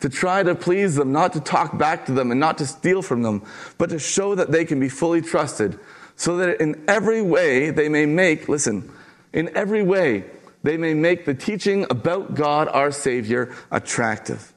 to 0.00 0.08
try 0.08 0.42
to 0.42 0.54
please 0.54 0.96
them, 0.96 1.12
not 1.12 1.34
to 1.34 1.40
talk 1.40 1.76
back 1.76 2.06
to 2.06 2.12
them 2.12 2.30
and 2.30 2.40
not 2.40 2.56
to 2.58 2.66
steal 2.66 3.02
from 3.02 3.22
them, 3.22 3.44
but 3.76 3.90
to 3.90 3.98
show 3.98 4.34
that 4.34 4.50
they 4.50 4.64
can 4.64 4.80
be 4.80 4.88
fully 4.88 5.20
trusted 5.20 5.78
so 6.16 6.38
that 6.38 6.60
in 6.60 6.82
every 6.88 7.20
way 7.20 7.70
they 7.70 7.90
may 7.90 8.06
make, 8.06 8.48
listen, 8.48 8.90
in 9.34 9.54
every 9.54 9.82
way 9.82 10.24
they 10.62 10.76
may 10.76 10.94
make 10.94 11.24
the 11.24 11.34
teaching 11.34 11.86
about 11.90 12.34
God 12.34 12.68
our 12.68 12.90
Savior 12.90 13.54
attractive. 13.70 14.52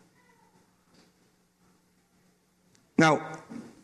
Now, 2.98 3.40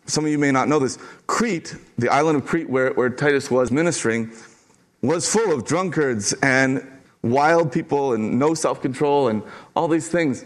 some 0.06 0.26
of 0.26 0.32
you 0.32 0.38
may 0.38 0.52
not 0.52 0.68
know 0.68 0.80
this. 0.80 0.98
Crete, 1.28 1.76
the 1.98 2.10
island 2.10 2.38
of 2.38 2.46
Crete 2.46 2.70
where, 2.70 2.92
where 2.94 3.10
Titus 3.10 3.50
was 3.50 3.72
ministering, 3.72 4.32
was 5.02 5.32
full 5.32 5.52
of 5.54 5.66
drunkards 5.66 6.34
and 6.42 6.86
wild 7.22 7.72
people 7.72 8.14
and 8.14 8.38
no 8.40 8.54
self 8.54 8.82
control 8.82 9.28
and 9.28 9.44
all 9.76 9.88
these 9.88 10.08
things. 10.08 10.46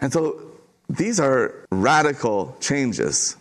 And 0.00 0.12
so 0.12 0.52
these 0.88 1.20
are 1.20 1.66
radical 1.70 2.56
changes. 2.60 3.36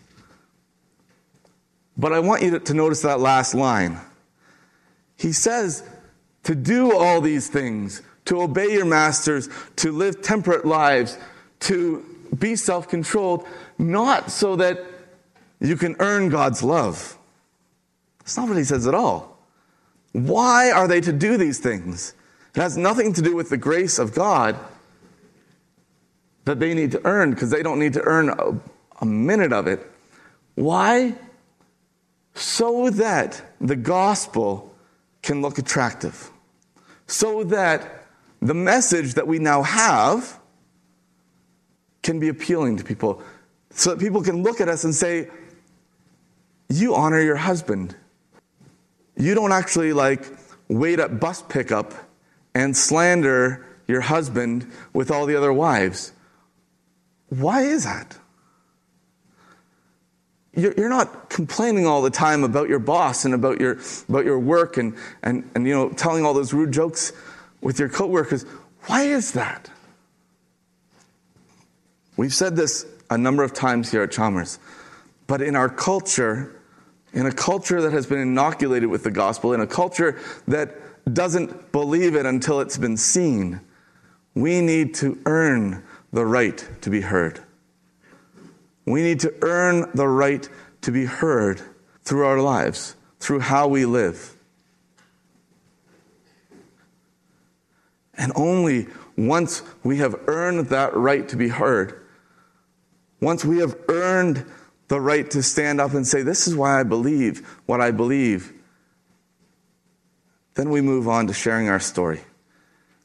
But 1.98 2.14
I 2.14 2.20
want 2.20 2.44
you 2.44 2.58
to, 2.58 2.74
notice 2.74 3.02
that 3.02 3.20
last 3.20 3.54
line. 3.54 4.00
He 5.18 5.34
says 5.34 5.84
to 6.44 6.56
do 6.56 6.98
all 6.98 7.22
these 7.22 7.50
things, 7.50 8.02
to 8.26 8.42
obey 8.42 8.74
your 8.74 8.86
masters, 8.86 9.50
to 9.78 9.92
live 9.92 10.22
temperate 10.22 10.66
lives, 10.66 11.18
to 11.62 12.06
be 12.38 12.56
self 12.56 12.88
controlled, 12.88 13.46
not 13.78 14.32
so 14.32 14.56
that 14.56 14.80
you 15.60 15.76
can 15.76 15.96
earn 16.00 16.30
God's 16.30 16.64
love. 16.64 17.18
That's 18.20 18.38
not 18.38 18.48
what 18.48 18.58
he 18.58 18.64
says 18.64 18.88
at 18.88 18.96
all. 18.96 19.38
Why 20.14 20.72
are 20.72 20.88
they 20.88 21.02
to 21.02 21.14
do 21.14 21.38
these 21.38 21.60
things? 21.60 22.14
It 22.56 22.60
has 22.60 22.78
nothing 22.78 23.14
to 23.14 23.22
do 23.22 23.36
with 23.36 23.50
the 23.50 23.58
grace 23.58 23.98
of 24.00 24.14
God 24.14 24.58
that 26.46 26.60
they 26.60 26.74
need 26.74 26.92
to 26.92 27.06
earn 27.06 27.32
because 27.32 27.50
they 27.50 27.64
don't 27.64 27.80
need 27.80 27.94
to 27.94 28.02
earn 28.02 28.30
a, 28.30 28.60
a 29.02 29.06
minute 29.06 29.54
of 29.54 29.68
it. 29.68 29.90
Why? 30.56 31.16
So 32.34 32.90
that 32.90 33.42
the 33.62 33.76
gospel 33.76 34.74
can 35.22 35.42
look 35.42 35.58
attractive. 35.58 36.31
So 37.12 37.44
that 37.44 38.06
the 38.42 38.54
message 38.54 39.16
that 39.16 39.28
we 39.28 39.38
now 39.38 39.64
have 39.64 40.40
can 42.04 42.22
be 42.22 42.30
appealing 42.30 42.78
to 42.78 42.86
people. 42.86 43.22
So 43.72 43.90
that 43.90 44.00
people 44.00 44.24
can 44.24 44.44
look 44.44 44.62
at 44.62 44.70
us 44.70 44.86
and 44.86 44.96
say, 44.96 45.30
You 46.70 46.96
honor 46.96 47.20
your 47.20 47.36
husband. 47.36 47.98
You 49.18 49.36
don't 49.36 49.52
actually 49.52 49.92
like 49.92 50.26
wait 50.70 51.02
at 51.02 51.20
bus 51.20 51.42
pickup 51.42 51.94
and 52.56 52.76
slander 52.76 53.68
your 53.88 54.02
husband 54.02 54.72
with 54.94 55.12
all 55.12 55.26
the 55.26 55.36
other 55.36 55.52
wives. 55.52 56.14
Why 57.28 57.64
is 57.64 57.84
that? 57.84 58.18
You're 60.54 60.90
not 60.90 61.30
complaining 61.30 61.88
all 61.88 62.02
the 62.02 62.10
time 62.10 62.44
about 62.44 62.68
your 62.68 62.80
boss 62.80 63.24
and 63.24 63.34
about 63.34 63.62
your, 63.62 63.80
about 64.10 64.26
your 64.26 64.38
work 64.38 64.76
and, 64.76 64.98
and, 65.24 65.50
and 65.56 65.66
you 65.66 65.74
know, 65.74 65.90
telling 65.90 66.26
all 66.26 66.34
those 66.34 66.52
rude 66.52 66.74
jokes 66.74 67.14
with 67.62 67.80
your 67.80 67.88
coworkers. 67.88 68.44
Why 68.88 69.04
is 69.04 69.32
that? 69.32 69.70
We've 72.18 72.34
said 72.34 72.58
this 72.58 72.86
a 73.10 73.18
number 73.18 73.44
of 73.44 73.54
times 73.54 73.92
here 73.92 74.04
at 74.04 74.12
Chalmers, 74.12 74.60
but 75.28 75.42
in 75.42 75.56
our 75.56 75.70
culture, 75.70 76.54
in 77.14 77.26
a 77.26 77.32
culture 77.32 77.82
that 77.82 77.94
has 77.94 78.06
been 78.06 78.20
inoculated 78.20 78.90
with 78.90 79.04
the 79.04 79.12
gospel, 79.12 79.54
in 79.54 79.62
a 79.62 79.68
culture 79.68 80.20
that 80.50 80.76
doesn't 81.14 81.72
believe 81.72 82.16
it 82.16 82.26
until 82.26 82.60
it's 82.60 82.78
been 82.78 82.98
seen, 82.98 83.62
we 84.36 84.60
need 84.60 84.96
to 84.96 85.18
earn 85.26 85.84
the 86.12 86.26
right 86.26 86.68
to 86.82 86.90
be 86.90 87.02
heard. 87.02 87.42
We 88.92 89.04
need 89.04 89.22
to 89.22 89.34
earn 89.42 89.90
the 89.94 90.06
right 90.06 90.48
to 90.82 90.92
be 90.92 91.06
heard 91.06 91.62
through 92.04 92.26
our 92.26 92.42
lives, 92.42 92.98
through 93.22 93.40
how 93.40 93.70
we 93.70 93.86
live. 93.86 94.36
And 98.16 98.34
only 98.36 98.88
once 99.18 99.64
we 99.86 100.00
have 100.00 100.20
earned 100.28 100.68
that 100.68 100.94
right 100.94 101.26
to 101.30 101.38
be 101.38 101.48
heard, 101.48 102.06
once 103.22 103.46
we 103.46 103.60
have 103.60 103.78
earned 103.88 104.46
the 104.90 105.00
right 105.00 105.32
to 105.32 105.42
stand 105.42 105.80
up 105.80 105.94
and 105.94 106.06
say, 106.06 106.22
This 106.22 106.46
is 106.46 106.54
why 106.54 106.78
I 106.78 106.84
believe 106.84 107.48
what 107.68 107.80
I 107.80 107.92
believe, 107.92 108.52
then 110.56 110.70
we 110.70 110.82
move 110.82 111.08
on 111.08 111.28
to 111.28 111.34
sharing 111.34 111.70
our 111.70 111.80
story. 111.80 112.20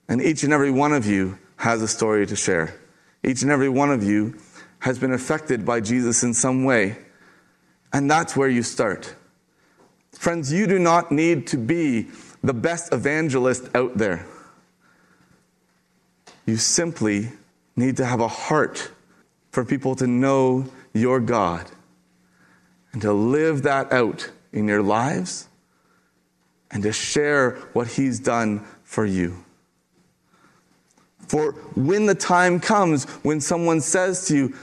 And 0.08 0.20
each 0.20 0.42
and 0.42 0.52
every 0.52 0.72
one 0.72 0.92
of 0.92 1.06
you 1.06 1.38
has 1.58 1.80
a 1.80 1.86
story 1.86 2.26
to 2.26 2.34
share. 2.34 2.74
Each 3.22 3.42
and 3.42 3.52
every 3.52 3.68
one 3.68 3.92
of 3.92 4.02
you 4.02 4.36
has 4.86 5.00
been 5.00 5.12
affected 5.12 5.66
by 5.66 5.80
Jesus 5.80 6.22
in 6.22 6.32
some 6.32 6.62
way. 6.62 6.96
And 7.92 8.08
that's 8.08 8.36
where 8.36 8.48
you 8.48 8.62
start. 8.62 9.16
Friends, 10.12 10.52
you 10.52 10.68
do 10.68 10.78
not 10.78 11.10
need 11.10 11.48
to 11.48 11.56
be 11.56 12.06
the 12.44 12.54
best 12.54 12.92
evangelist 12.92 13.68
out 13.74 13.98
there. 13.98 14.24
You 16.46 16.56
simply 16.56 17.30
need 17.74 17.96
to 17.96 18.06
have 18.06 18.20
a 18.20 18.28
heart 18.28 18.92
for 19.50 19.64
people 19.64 19.96
to 19.96 20.06
know 20.06 20.66
your 20.92 21.18
God 21.18 21.68
and 22.92 23.02
to 23.02 23.12
live 23.12 23.64
that 23.64 23.92
out 23.92 24.30
in 24.52 24.68
your 24.68 24.82
lives 24.82 25.48
and 26.70 26.84
to 26.84 26.92
share 26.92 27.56
what 27.72 27.88
He's 27.88 28.20
done 28.20 28.64
for 28.84 29.04
you. 29.04 29.44
For 31.26 31.54
when 31.74 32.06
the 32.06 32.14
time 32.14 32.60
comes 32.60 33.02
when 33.24 33.40
someone 33.40 33.80
says 33.80 34.28
to 34.28 34.36
you, 34.36 34.54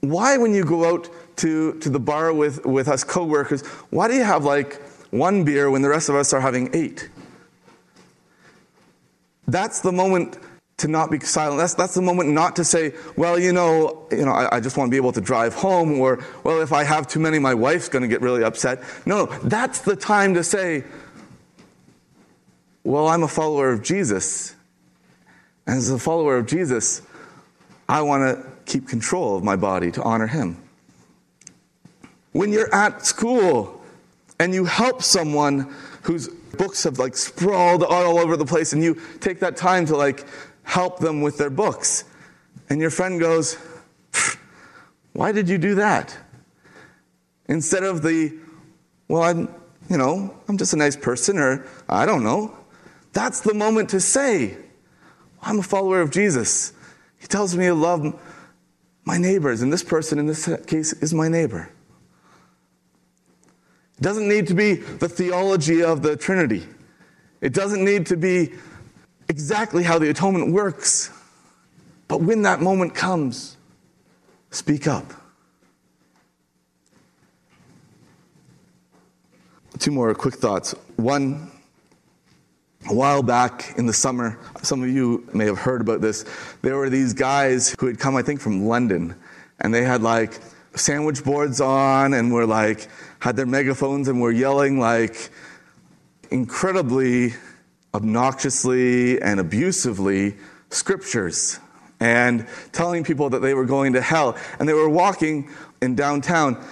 Why, 0.00 0.36
when 0.36 0.54
you 0.54 0.64
go 0.64 0.94
out 0.94 1.08
to, 1.36 1.78
to 1.80 1.90
the 1.90 1.98
bar 1.98 2.32
with, 2.32 2.64
with 2.64 2.88
us 2.88 3.04
coworkers, 3.04 3.66
why 3.90 4.08
do 4.08 4.14
you 4.14 4.24
have 4.24 4.44
like 4.44 4.80
one 5.10 5.44
beer 5.44 5.70
when 5.70 5.82
the 5.82 5.88
rest 5.88 6.08
of 6.08 6.14
us 6.14 6.32
are 6.32 6.40
having 6.40 6.74
eight? 6.74 7.08
That's 9.46 9.80
the 9.80 9.92
moment 9.92 10.38
to 10.76 10.86
not 10.86 11.10
be 11.10 11.18
silent. 11.18 11.58
That's, 11.58 11.74
that's 11.74 11.94
the 11.94 12.02
moment 12.02 12.30
not 12.30 12.54
to 12.56 12.64
say, 12.64 12.92
well, 13.16 13.38
you 13.38 13.52
know, 13.52 14.06
you 14.12 14.24
know, 14.24 14.30
I, 14.30 14.56
I 14.56 14.60
just 14.60 14.76
want 14.76 14.88
to 14.88 14.90
be 14.92 14.96
able 14.96 15.10
to 15.12 15.20
drive 15.20 15.54
home, 15.54 15.98
or, 15.98 16.22
well, 16.44 16.60
if 16.60 16.72
I 16.72 16.84
have 16.84 17.08
too 17.08 17.18
many, 17.18 17.40
my 17.40 17.54
wife's 17.54 17.88
going 17.88 18.02
to 18.02 18.08
get 18.08 18.20
really 18.20 18.44
upset. 18.44 18.82
No, 19.04 19.26
that's 19.42 19.80
the 19.80 19.96
time 19.96 20.34
to 20.34 20.44
say, 20.44 20.84
well, 22.84 23.08
I'm 23.08 23.24
a 23.24 23.28
follower 23.28 23.72
of 23.72 23.82
Jesus. 23.82 24.54
And 25.66 25.76
as 25.76 25.90
a 25.90 25.98
follower 25.98 26.36
of 26.36 26.46
Jesus, 26.46 27.02
I 27.88 28.02
want 28.02 28.22
to 28.22 28.50
keep 28.70 28.86
control 28.86 29.36
of 29.36 29.44
my 29.44 29.56
body 29.56 29.90
to 29.92 30.02
honor 30.02 30.26
him. 30.26 30.62
When 32.32 32.52
you're 32.52 32.72
at 32.74 33.06
school 33.06 33.82
and 34.38 34.52
you 34.52 34.64
help 34.64 35.02
someone 35.02 35.74
whose 36.02 36.28
books 36.28 36.84
have 36.84 36.98
like 36.98 37.16
sprawled 37.16 37.82
all 37.82 38.18
over 38.18 38.36
the 38.36 38.44
place 38.44 38.72
and 38.72 38.82
you 38.82 39.00
take 39.20 39.40
that 39.40 39.56
time 39.56 39.86
to 39.86 39.96
like 39.96 40.26
help 40.64 40.98
them 40.98 41.22
with 41.22 41.38
their 41.38 41.50
books. 41.50 42.04
And 42.68 42.80
your 42.80 42.90
friend 42.90 43.18
goes, 43.18 43.56
Why 45.14 45.32
did 45.32 45.48
you 45.48 45.56
do 45.56 45.76
that? 45.76 46.16
Instead 47.46 47.84
of 47.84 48.02
the, 48.02 48.36
Well, 49.08 49.22
I'm, 49.22 49.48
you 49.88 49.96
know, 49.96 50.36
I'm 50.48 50.58
just 50.58 50.74
a 50.74 50.76
nice 50.76 50.96
person, 50.96 51.38
or 51.38 51.66
I 51.88 52.04
don't 52.04 52.22
know. 52.22 52.54
That's 53.14 53.40
the 53.40 53.54
moment 53.54 53.88
to 53.90 54.00
say, 54.00 54.58
I'm 55.40 55.60
a 55.60 55.62
follower 55.62 56.02
of 56.02 56.10
Jesus. 56.10 56.74
Tells 57.28 57.56
me 57.56 57.66
to 57.66 57.74
love 57.74 58.18
my 59.04 59.18
neighbors, 59.18 59.62
and 59.62 59.72
this 59.72 59.82
person 59.82 60.18
in 60.18 60.26
this 60.26 60.48
case 60.66 60.92
is 60.94 61.12
my 61.12 61.28
neighbor. 61.28 61.70
It 63.98 64.02
doesn't 64.02 64.28
need 64.28 64.46
to 64.48 64.54
be 64.54 64.74
the 64.74 65.08
theology 65.08 65.82
of 65.82 66.02
the 66.02 66.16
Trinity. 66.16 66.66
It 67.40 67.52
doesn't 67.52 67.84
need 67.84 68.06
to 68.06 68.16
be 68.16 68.52
exactly 69.28 69.82
how 69.82 69.98
the 69.98 70.10
atonement 70.10 70.52
works. 70.52 71.10
But 72.06 72.22
when 72.22 72.42
that 72.42 72.60
moment 72.60 72.94
comes, 72.94 73.56
speak 74.50 74.86
up. 74.86 75.12
Two 79.78 79.90
more 79.90 80.14
quick 80.14 80.34
thoughts. 80.34 80.74
One, 80.96 81.50
a 82.88 82.94
while 82.94 83.22
back 83.22 83.74
in 83.76 83.86
the 83.86 83.92
summer, 83.92 84.38
some 84.62 84.82
of 84.82 84.88
you 84.88 85.28
may 85.34 85.44
have 85.44 85.58
heard 85.58 85.80
about 85.80 86.00
this. 86.00 86.24
There 86.62 86.76
were 86.76 86.88
these 86.88 87.12
guys 87.12 87.74
who 87.78 87.86
had 87.86 87.98
come, 87.98 88.16
I 88.16 88.22
think, 88.22 88.40
from 88.40 88.66
London, 88.66 89.14
and 89.60 89.74
they 89.74 89.84
had 89.84 90.02
like 90.02 90.40
sandwich 90.74 91.22
boards 91.22 91.60
on 91.60 92.14
and 92.14 92.32
were 92.32 92.46
like, 92.46 92.88
had 93.20 93.36
their 93.36 93.46
megaphones 93.46 94.08
and 94.08 94.20
were 94.20 94.30
yelling 94.30 94.78
like 94.78 95.30
incredibly 96.30 97.34
obnoxiously 97.94 99.20
and 99.20 99.40
abusively 99.40 100.36
scriptures 100.70 101.58
and 102.00 102.46
telling 102.72 103.02
people 103.02 103.30
that 103.30 103.40
they 103.40 103.54
were 103.54 103.64
going 103.64 103.94
to 103.94 104.00
hell. 104.00 104.36
And 104.58 104.68
they 104.68 104.74
were 104.74 104.88
walking 104.88 105.50
in 105.82 105.94
downtown. 105.94 106.62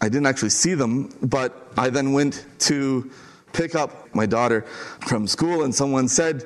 I 0.00 0.08
didn't 0.08 0.26
actually 0.26 0.50
see 0.50 0.74
them, 0.74 1.12
but 1.22 1.72
I 1.76 1.90
then 1.90 2.12
went 2.12 2.46
to 2.60 3.10
pick 3.52 3.74
up 3.74 4.14
my 4.14 4.26
daughter 4.26 4.62
from 5.06 5.26
school, 5.26 5.64
and 5.64 5.74
someone 5.74 6.08
said 6.08 6.44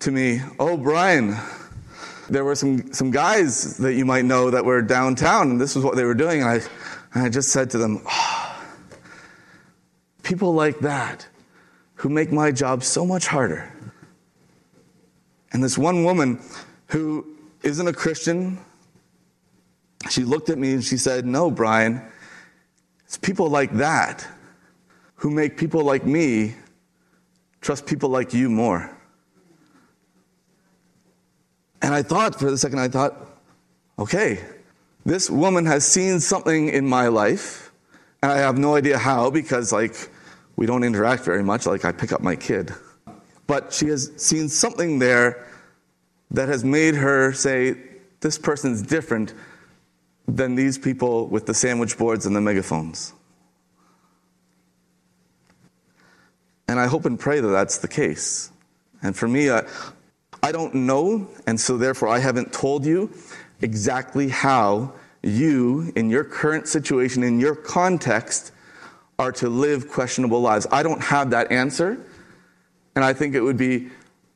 to 0.00 0.10
me, 0.10 0.40
Oh, 0.58 0.76
Brian, 0.76 1.36
there 2.28 2.44
were 2.44 2.54
some, 2.54 2.92
some 2.92 3.10
guys 3.10 3.76
that 3.78 3.94
you 3.94 4.04
might 4.04 4.24
know 4.24 4.50
that 4.50 4.64
were 4.64 4.82
downtown, 4.82 5.50
and 5.50 5.60
this 5.60 5.76
is 5.76 5.84
what 5.84 5.96
they 5.96 6.04
were 6.04 6.14
doing. 6.14 6.42
And 6.42 6.50
I, 6.50 6.54
and 7.14 7.24
I 7.24 7.28
just 7.28 7.50
said 7.50 7.70
to 7.70 7.78
them, 7.78 8.02
oh, 8.06 8.42
People 10.22 10.54
like 10.54 10.78
that 10.80 11.26
who 11.94 12.08
make 12.08 12.32
my 12.32 12.50
job 12.52 12.82
so 12.82 13.04
much 13.04 13.26
harder. 13.26 13.72
And 15.52 15.62
this 15.62 15.76
one 15.76 16.04
woman 16.04 16.40
who 16.86 17.26
isn't 17.62 17.86
a 17.86 17.92
Christian, 17.92 18.58
she 20.10 20.24
looked 20.24 20.48
at 20.48 20.58
me 20.58 20.72
and 20.72 20.82
she 20.82 20.96
said, 20.96 21.26
No, 21.26 21.50
Brian, 21.50 22.02
it's 23.04 23.18
people 23.18 23.48
like 23.50 23.72
that 23.74 24.26
who 25.22 25.30
make 25.30 25.56
people 25.56 25.84
like 25.84 26.04
me 26.04 26.52
trust 27.60 27.86
people 27.86 28.08
like 28.08 28.34
you 28.34 28.50
more. 28.50 28.90
And 31.80 31.94
I 31.94 32.02
thought 32.02 32.40
for 32.40 32.48
a 32.48 32.56
second, 32.56 32.80
I 32.80 32.88
thought, 32.88 33.14
okay, 34.00 34.40
this 35.06 35.30
woman 35.30 35.64
has 35.66 35.86
seen 35.86 36.18
something 36.18 36.70
in 36.70 36.88
my 36.88 37.06
life, 37.06 37.70
and 38.20 38.32
I 38.32 38.38
have 38.38 38.58
no 38.58 38.74
idea 38.74 38.98
how 38.98 39.30
because, 39.30 39.72
like, 39.72 40.10
we 40.56 40.66
don't 40.66 40.82
interact 40.82 41.22
very 41.22 41.44
much, 41.44 41.66
like 41.66 41.84
I 41.84 41.92
pick 41.92 42.10
up 42.10 42.20
my 42.20 42.34
kid. 42.34 42.74
But 43.46 43.72
she 43.72 43.86
has 43.90 44.10
seen 44.16 44.48
something 44.48 44.98
there 44.98 45.46
that 46.32 46.48
has 46.48 46.64
made 46.64 46.96
her 46.96 47.32
say, 47.32 47.76
This 48.18 48.38
person's 48.38 48.82
different 48.82 49.34
than 50.26 50.56
these 50.56 50.78
people 50.78 51.28
with 51.28 51.46
the 51.46 51.54
sandwich 51.54 51.96
boards 51.96 52.26
and 52.26 52.34
the 52.34 52.40
megaphones. 52.40 53.12
And 56.72 56.80
I 56.80 56.86
hope 56.86 57.04
and 57.04 57.20
pray 57.20 57.38
that 57.38 57.48
that's 57.48 57.76
the 57.76 57.86
case. 57.86 58.50
And 59.02 59.14
for 59.14 59.28
me, 59.28 59.50
I, 59.50 59.64
I 60.42 60.52
don't 60.52 60.74
know, 60.74 61.28
and 61.46 61.60
so 61.60 61.76
therefore 61.76 62.08
I 62.08 62.18
haven't 62.18 62.50
told 62.50 62.86
you 62.86 63.10
exactly 63.60 64.30
how 64.30 64.94
you, 65.22 65.92
in 65.94 66.08
your 66.08 66.24
current 66.24 66.66
situation, 66.66 67.24
in 67.24 67.38
your 67.38 67.54
context, 67.54 68.52
are 69.18 69.32
to 69.32 69.50
live 69.50 69.90
questionable 69.90 70.40
lives. 70.40 70.66
I 70.72 70.82
don't 70.82 71.02
have 71.02 71.28
that 71.32 71.52
answer, 71.52 72.02
and 72.94 73.04
I 73.04 73.12
think 73.12 73.34
it 73.34 73.42
would 73.42 73.58
be 73.58 73.90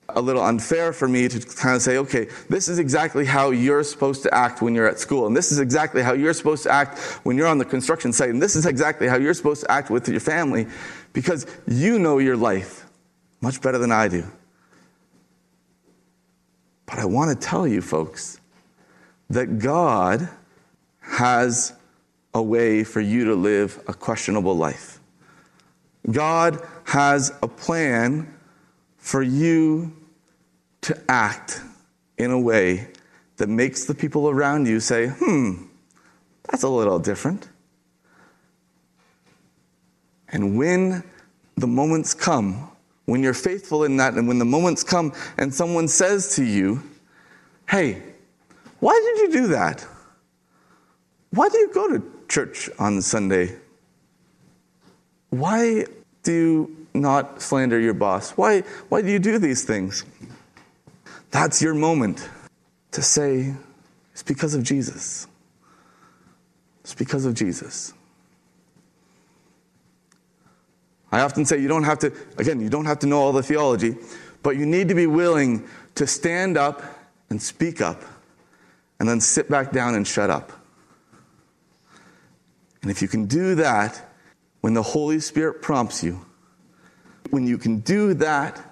a 0.09 0.21
little 0.21 0.43
unfair 0.43 0.93
for 0.93 1.09
me 1.09 1.29
to 1.29 1.41
kind 1.57 1.75
of 1.75 1.83
say, 1.83 1.99
okay, 1.99 2.29
this 2.49 2.69
is 2.69 2.79
exactly 2.79 3.25
how 3.25 3.51
you're 3.51 3.83
supposed 3.83 4.23
to 4.23 4.33
act 4.33 4.63
when 4.63 4.75
you're 4.75 4.89
at 4.89 4.99
school, 4.99 5.27
and 5.27 5.37
this 5.37 5.51
is 5.51 5.59
exactly 5.59 6.03
how 6.03 6.13
you're 6.13 6.33
supposed 6.33 6.63
to 6.63 6.71
act 6.71 6.99
when 7.25 7.37
you're 7.37 7.47
on 7.47 7.59
the 7.59 7.65
construction 7.65 8.13
site, 8.13 8.31
and 8.31 8.41
this 8.41 8.55
is 8.57 8.67
exactly 8.67 9.09
how 9.09 9.17
you're 9.17 9.35
supposed 9.35 9.63
to 9.63 9.71
act 9.71 9.91
with 9.91 10.09
your 10.09 10.21
family, 10.21 10.67
because 11.13 11.47
you 11.67 11.99
know 11.99 12.19
your 12.19 12.37
life 12.37 12.87
much 13.41 13.61
better 13.61 13.79
than 13.79 13.93
I 13.93 14.09
do. 14.09 14.25
But 16.87 17.01
I 17.01 17.05
want 17.05 17.39
to 17.39 17.47
tell 17.47 17.67
you, 17.67 17.83
folks, 17.83 18.41
that 19.29 19.59
God 19.59 20.29
has 21.01 21.73
a 22.33 22.43
way 22.43 22.85
for 22.85 23.01
you 23.01 23.25
to 23.25 23.35
live 23.35 23.83
a 23.89 23.95
questionable 23.95 24.57
life. 24.57 25.01
God 26.11 26.61
has 26.85 27.33
a 27.43 27.49
plan 27.49 28.33
for 29.07 29.23
you 29.23 29.93
to 30.81 31.01
act 31.09 31.61
in 32.19 32.33
a 32.33 32.41
way 32.41 32.89
that 33.37 33.49
makes 33.49 33.85
the 33.85 33.95
people 33.95 34.29
around 34.29 34.67
you 34.67 34.81
say, 34.81 35.07
hmm, 35.07 35.63
that's 36.43 36.65
a 36.65 36.69
little 36.69 36.99
different. 36.99 37.49
And 40.31 40.59
when 40.59 41.05
the 41.55 41.69
moments 41.69 42.15
come, 42.15 42.69
when 43.05 43.23
you're 43.23 43.33
faithful 43.33 43.85
in 43.85 43.97
that, 43.99 44.15
and 44.15 44.27
when 44.27 44.41
the 44.41 44.45
moments 44.45 44.83
come 44.83 45.13
and 45.39 45.55
someone 45.55 45.87
says 45.87 46.35
to 46.35 46.43
you, 46.43 46.83
hey, 47.71 48.03
why 48.81 49.01
did 49.05 49.23
you 49.23 49.41
do 49.43 49.47
that? 49.53 49.87
Why 51.31 51.49
do 51.49 51.59
you 51.59 51.73
go 51.73 51.97
to 51.97 52.03
church 52.29 52.69
on 52.81 53.01
Sunday? 53.03 53.55
Why 55.31 55.87
do 56.25 56.33
you 56.33 56.86
not 57.01 57.41
slander 57.43 57.79
your 57.79 57.95
boss? 57.95 58.33
Why, 58.33 58.61
why 58.89 59.03
do 59.03 59.11
you 59.11 59.19
do 59.19 59.39
these 59.39 59.65
things? 59.65 60.05
That's 61.31 61.61
your 61.61 61.75
moment 61.75 62.29
to 62.93 63.03
say, 63.03 63.55
it's 64.13 64.23
because 64.23 64.55
of 64.55 64.63
Jesus. 64.63 65.27
It's 66.81 66.95
because 66.95 67.25
of 67.25 67.35
Jesus. 67.35 67.93
I 71.13 71.21
often 71.21 71.45
say 71.45 71.59
you 71.59 71.69
don't 71.69 71.85
have 71.85 71.99
to, 72.01 72.13
again, 72.37 72.61
you 72.61 72.69
don't 72.69 72.87
have 72.87 72.99
to 73.01 73.07
know 73.07 73.21
all 73.21 73.33
the 73.33 73.43
theology, 73.43 73.97
but 74.43 74.57
you 74.57 74.67
need 74.67 74.89
to 74.89 74.95
be 74.95 75.07
willing 75.07 75.67
to 75.95 76.07
stand 76.07 76.57
up 76.57 76.83
and 77.31 77.41
speak 77.41 77.81
up 77.81 78.03
and 78.99 79.09
then 79.09 79.21
sit 79.21 79.49
back 79.49 79.73
down 79.73 79.95
and 79.95 80.07
shut 80.07 80.31
up. 80.31 80.53
And 82.83 82.91
if 82.91 83.03
you 83.03 83.09
can 83.09 83.27
do 83.27 83.55
that 83.57 84.01
when 84.61 84.75
the 84.75 84.83
Holy 84.83 85.21
Spirit 85.21 85.63
prompts 85.63 86.03
you, 86.03 86.26
when 87.31 87.47
you 87.47 87.59
can 87.59 87.81
do 87.81 88.15
that, 88.15 88.63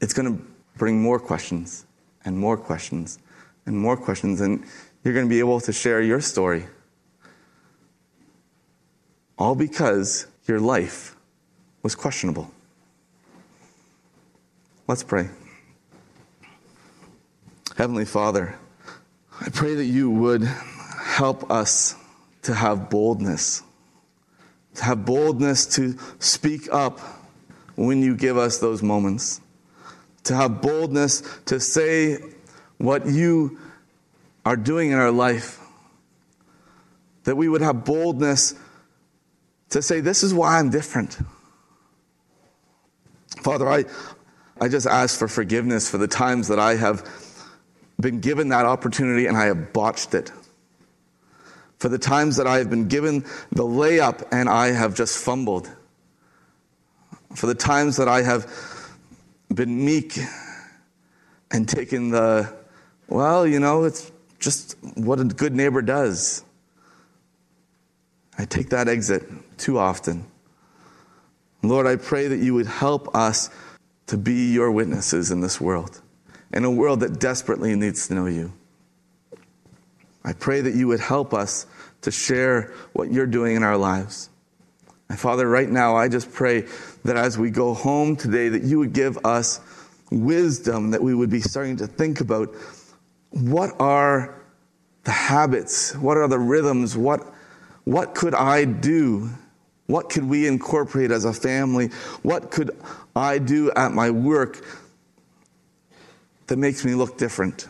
it's 0.00 0.12
going 0.12 0.36
to 0.36 0.44
bring 0.76 1.00
more 1.00 1.18
questions 1.18 1.86
and 2.24 2.38
more 2.38 2.56
questions 2.56 3.18
and 3.66 3.76
more 3.78 3.96
questions, 3.96 4.40
and 4.40 4.64
you're 5.02 5.14
going 5.14 5.26
to 5.26 5.30
be 5.30 5.38
able 5.38 5.60
to 5.60 5.72
share 5.72 6.02
your 6.02 6.20
story. 6.20 6.66
All 9.38 9.54
because 9.54 10.26
your 10.46 10.60
life 10.60 11.16
was 11.82 11.94
questionable. 11.94 12.50
Let's 14.86 15.02
pray. 15.02 15.28
Heavenly 17.76 18.04
Father, 18.04 18.56
I 19.40 19.48
pray 19.48 19.74
that 19.74 19.86
you 19.86 20.10
would 20.10 20.42
help 20.44 21.50
us 21.50 21.96
to 22.42 22.54
have 22.54 22.90
boldness, 22.90 23.62
to 24.74 24.84
have 24.84 25.04
boldness 25.04 25.66
to 25.76 25.98
speak 26.18 26.72
up 26.72 27.00
when 27.76 28.02
you 28.02 28.16
give 28.16 28.36
us 28.36 28.58
those 28.58 28.82
moments, 28.82 29.40
to 30.24 30.34
have 30.34 30.62
boldness 30.62 31.22
to 31.46 31.60
say 31.60 32.18
what 32.78 33.06
you 33.06 33.58
are 34.44 34.56
doing 34.56 34.90
in 34.90 34.98
our 34.98 35.10
life, 35.10 35.60
that 37.24 37.36
we 37.36 37.48
would 37.48 37.60
have 37.60 37.84
boldness 37.84 38.54
to 39.70 39.82
say, 39.82 40.00
This 40.00 40.22
is 40.22 40.32
why 40.32 40.58
I'm 40.58 40.70
different. 40.70 41.18
Father, 43.42 43.68
I, 43.68 43.84
I 44.60 44.68
just 44.68 44.86
ask 44.86 45.18
for 45.18 45.28
forgiveness 45.28 45.90
for 45.90 45.98
the 45.98 46.08
times 46.08 46.48
that 46.48 46.58
I 46.58 46.76
have 46.76 47.08
been 48.00 48.20
given 48.20 48.48
that 48.48 48.64
opportunity 48.64 49.26
and 49.26 49.36
I 49.36 49.46
have 49.46 49.72
botched 49.72 50.14
it. 50.14 50.32
For 51.78 51.88
the 51.88 51.98
times 51.98 52.36
that 52.36 52.46
I 52.46 52.58
have 52.58 52.70
been 52.70 52.88
given 52.88 53.24
the 53.52 53.64
layup 53.64 54.26
and 54.32 54.48
I 54.48 54.68
have 54.68 54.94
just 54.94 55.18
fumbled. 55.18 55.70
For 57.34 57.46
the 57.46 57.54
times 57.54 57.96
that 57.96 58.08
I 58.08 58.22
have 58.22 58.50
been 59.52 59.84
meek 59.84 60.18
and 61.50 61.68
taken 61.68 62.10
the, 62.10 62.52
well, 63.08 63.46
you 63.46 63.60
know, 63.60 63.84
it's 63.84 64.10
just 64.38 64.76
what 64.94 65.20
a 65.20 65.24
good 65.24 65.54
neighbor 65.54 65.82
does. 65.82 66.44
I 68.38 68.44
take 68.44 68.70
that 68.70 68.88
exit 68.88 69.22
too 69.58 69.78
often. 69.78 70.26
Lord, 71.62 71.86
I 71.86 71.96
pray 71.96 72.28
that 72.28 72.38
you 72.38 72.54
would 72.54 72.66
help 72.66 73.14
us 73.14 73.50
to 74.06 74.18
be 74.18 74.52
your 74.52 74.70
witnesses 74.70 75.30
in 75.30 75.40
this 75.40 75.60
world, 75.60 76.02
in 76.52 76.64
a 76.64 76.70
world 76.70 77.00
that 77.00 77.18
desperately 77.18 77.74
needs 77.74 78.08
to 78.08 78.14
know 78.14 78.26
you. 78.26 78.52
I 80.24 80.32
pray 80.32 80.60
that 80.60 80.74
you 80.74 80.88
would 80.88 81.00
help 81.00 81.32
us 81.34 81.66
to 82.02 82.10
share 82.10 82.72
what 82.92 83.10
you're 83.12 83.26
doing 83.26 83.56
in 83.56 83.62
our 83.62 83.76
lives. 83.76 84.28
And 85.14 85.20
Father, 85.20 85.48
right 85.48 85.70
now, 85.70 85.94
I 85.94 86.08
just 86.08 86.32
pray 86.32 86.62
that 87.04 87.16
as 87.16 87.38
we 87.38 87.48
go 87.48 87.72
home 87.72 88.16
today, 88.16 88.48
that 88.48 88.64
you 88.64 88.80
would 88.80 88.92
give 88.92 89.16
us 89.24 89.60
wisdom, 90.10 90.90
that 90.90 91.00
we 91.00 91.14
would 91.14 91.30
be 91.30 91.40
starting 91.40 91.76
to 91.76 91.86
think 91.86 92.20
about 92.20 92.52
what 93.30 93.70
are 93.78 94.42
the 95.04 95.12
habits, 95.12 95.94
what 95.94 96.16
are 96.16 96.26
the 96.26 96.40
rhythms, 96.40 96.96
what, 96.96 97.20
what 97.84 98.16
could 98.16 98.34
I 98.34 98.64
do 98.64 99.30
what 99.86 100.08
could 100.08 100.24
we 100.24 100.48
incorporate 100.48 101.10
as 101.10 101.24
a 101.24 101.32
family? 101.32 101.88
What 102.22 102.50
could 102.50 102.70
I 103.14 103.38
do 103.38 103.70
at 103.72 103.92
my 103.92 104.10
work 104.10 104.64
that 106.46 106.56
makes 106.56 106.84
me 106.84 106.96
look 106.96 107.18
different? 107.18 107.68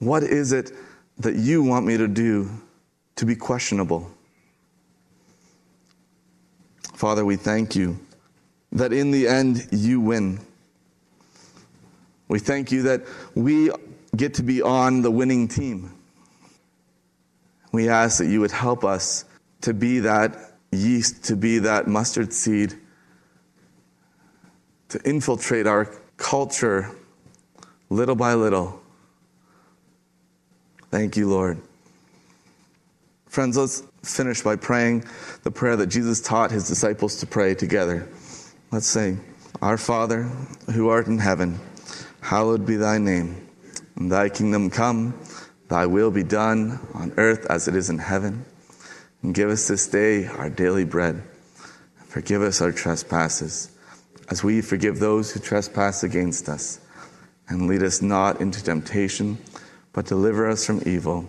What 0.00 0.24
is 0.24 0.52
it 0.52 0.72
that 1.18 1.36
you 1.36 1.62
want 1.62 1.86
me 1.86 1.98
to 1.98 2.08
do 2.08 2.50
to 3.16 3.26
be 3.26 3.36
questionable? 3.36 4.13
Father, 7.04 7.22
we 7.22 7.36
thank 7.36 7.76
you 7.76 7.98
that 8.72 8.90
in 8.90 9.10
the 9.10 9.28
end 9.28 9.68
you 9.70 10.00
win. 10.00 10.40
We 12.28 12.38
thank 12.38 12.72
you 12.72 12.84
that 12.84 13.02
we 13.34 13.70
get 14.16 14.32
to 14.36 14.42
be 14.42 14.62
on 14.62 15.02
the 15.02 15.10
winning 15.10 15.46
team. 15.46 15.92
We 17.72 17.90
ask 17.90 18.16
that 18.20 18.28
you 18.28 18.40
would 18.40 18.52
help 18.52 18.84
us 18.84 19.26
to 19.60 19.74
be 19.74 19.98
that 19.98 20.54
yeast, 20.72 21.24
to 21.24 21.36
be 21.36 21.58
that 21.58 21.86
mustard 21.86 22.32
seed, 22.32 22.72
to 24.88 24.98
infiltrate 25.02 25.66
our 25.66 25.94
culture 26.16 26.90
little 27.90 28.16
by 28.16 28.32
little. 28.32 28.80
Thank 30.90 31.18
you, 31.18 31.28
Lord. 31.28 31.60
Friends, 33.26 33.58
let's 33.58 33.82
finish 34.06 34.42
by 34.42 34.56
praying 34.56 35.04
the 35.42 35.50
prayer 35.50 35.76
that 35.76 35.86
Jesus 35.86 36.20
taught 36.20 36.50
his 36.50 36.68
disciples 36.68 37.16
to 37.16 37.26
pray 37.26 37.54
together. 37.54 38.08
Let's 38.70 38.86
say, 38.86 39.16
Our 39.62 39.78
Father, 39.78 40.24
who 40.72 40.88
art 40.88 41.06
in 41.06 41.18
heaven, 41.18 41.60
hallowed 42.20 42.66
be 42.66 42.76
thy 42.76 42.98
name. 42.98 43.46
And 43.96 44.10
thy 44.10 44.28
kingdom 44.28 44.70
come, 44.70 45.14
thy 45.68 45.86
will 45.86 46.10
be 46.10 46.22
done 46.22 46.80
on 46.94 47.12
earth 47.16 47.46
as 47.46 47.68
it 47.68 47.76
is 47.76 47.90
in 47.90 47.98
heaven. 47.98 48.44
And 49.22 49.34
give 49.34 49.50
us 49.50 49.68
this 49.68 49.86
day 49.86 50.26
our 50.26 50.50
daily 50.50 50.84
bread. 50.84 51.22
Forgive 52.08 52.42
us 52.42 52.60
our 52.60 52.72
trespasses, 52.72 53.70
as 54.28 54.44
we 54.44 54.60
forgive 54.60 54.98
those 54.98 55.32
who 55.32 55.40
trespass 55.40 56.02
against 56.02 56.48
us. 56.48 56.80
And 57.48 57.68
lead 57.68 57.82
us 57.82 58.02
not 58.02 58.40
into 58.40 58.62
temptation, 58.62 59.38
but 59.92 60.06
deliver 60.06 60.48
us 60.48 60.66
from 60.66 60.82
evil. 60.86 61.28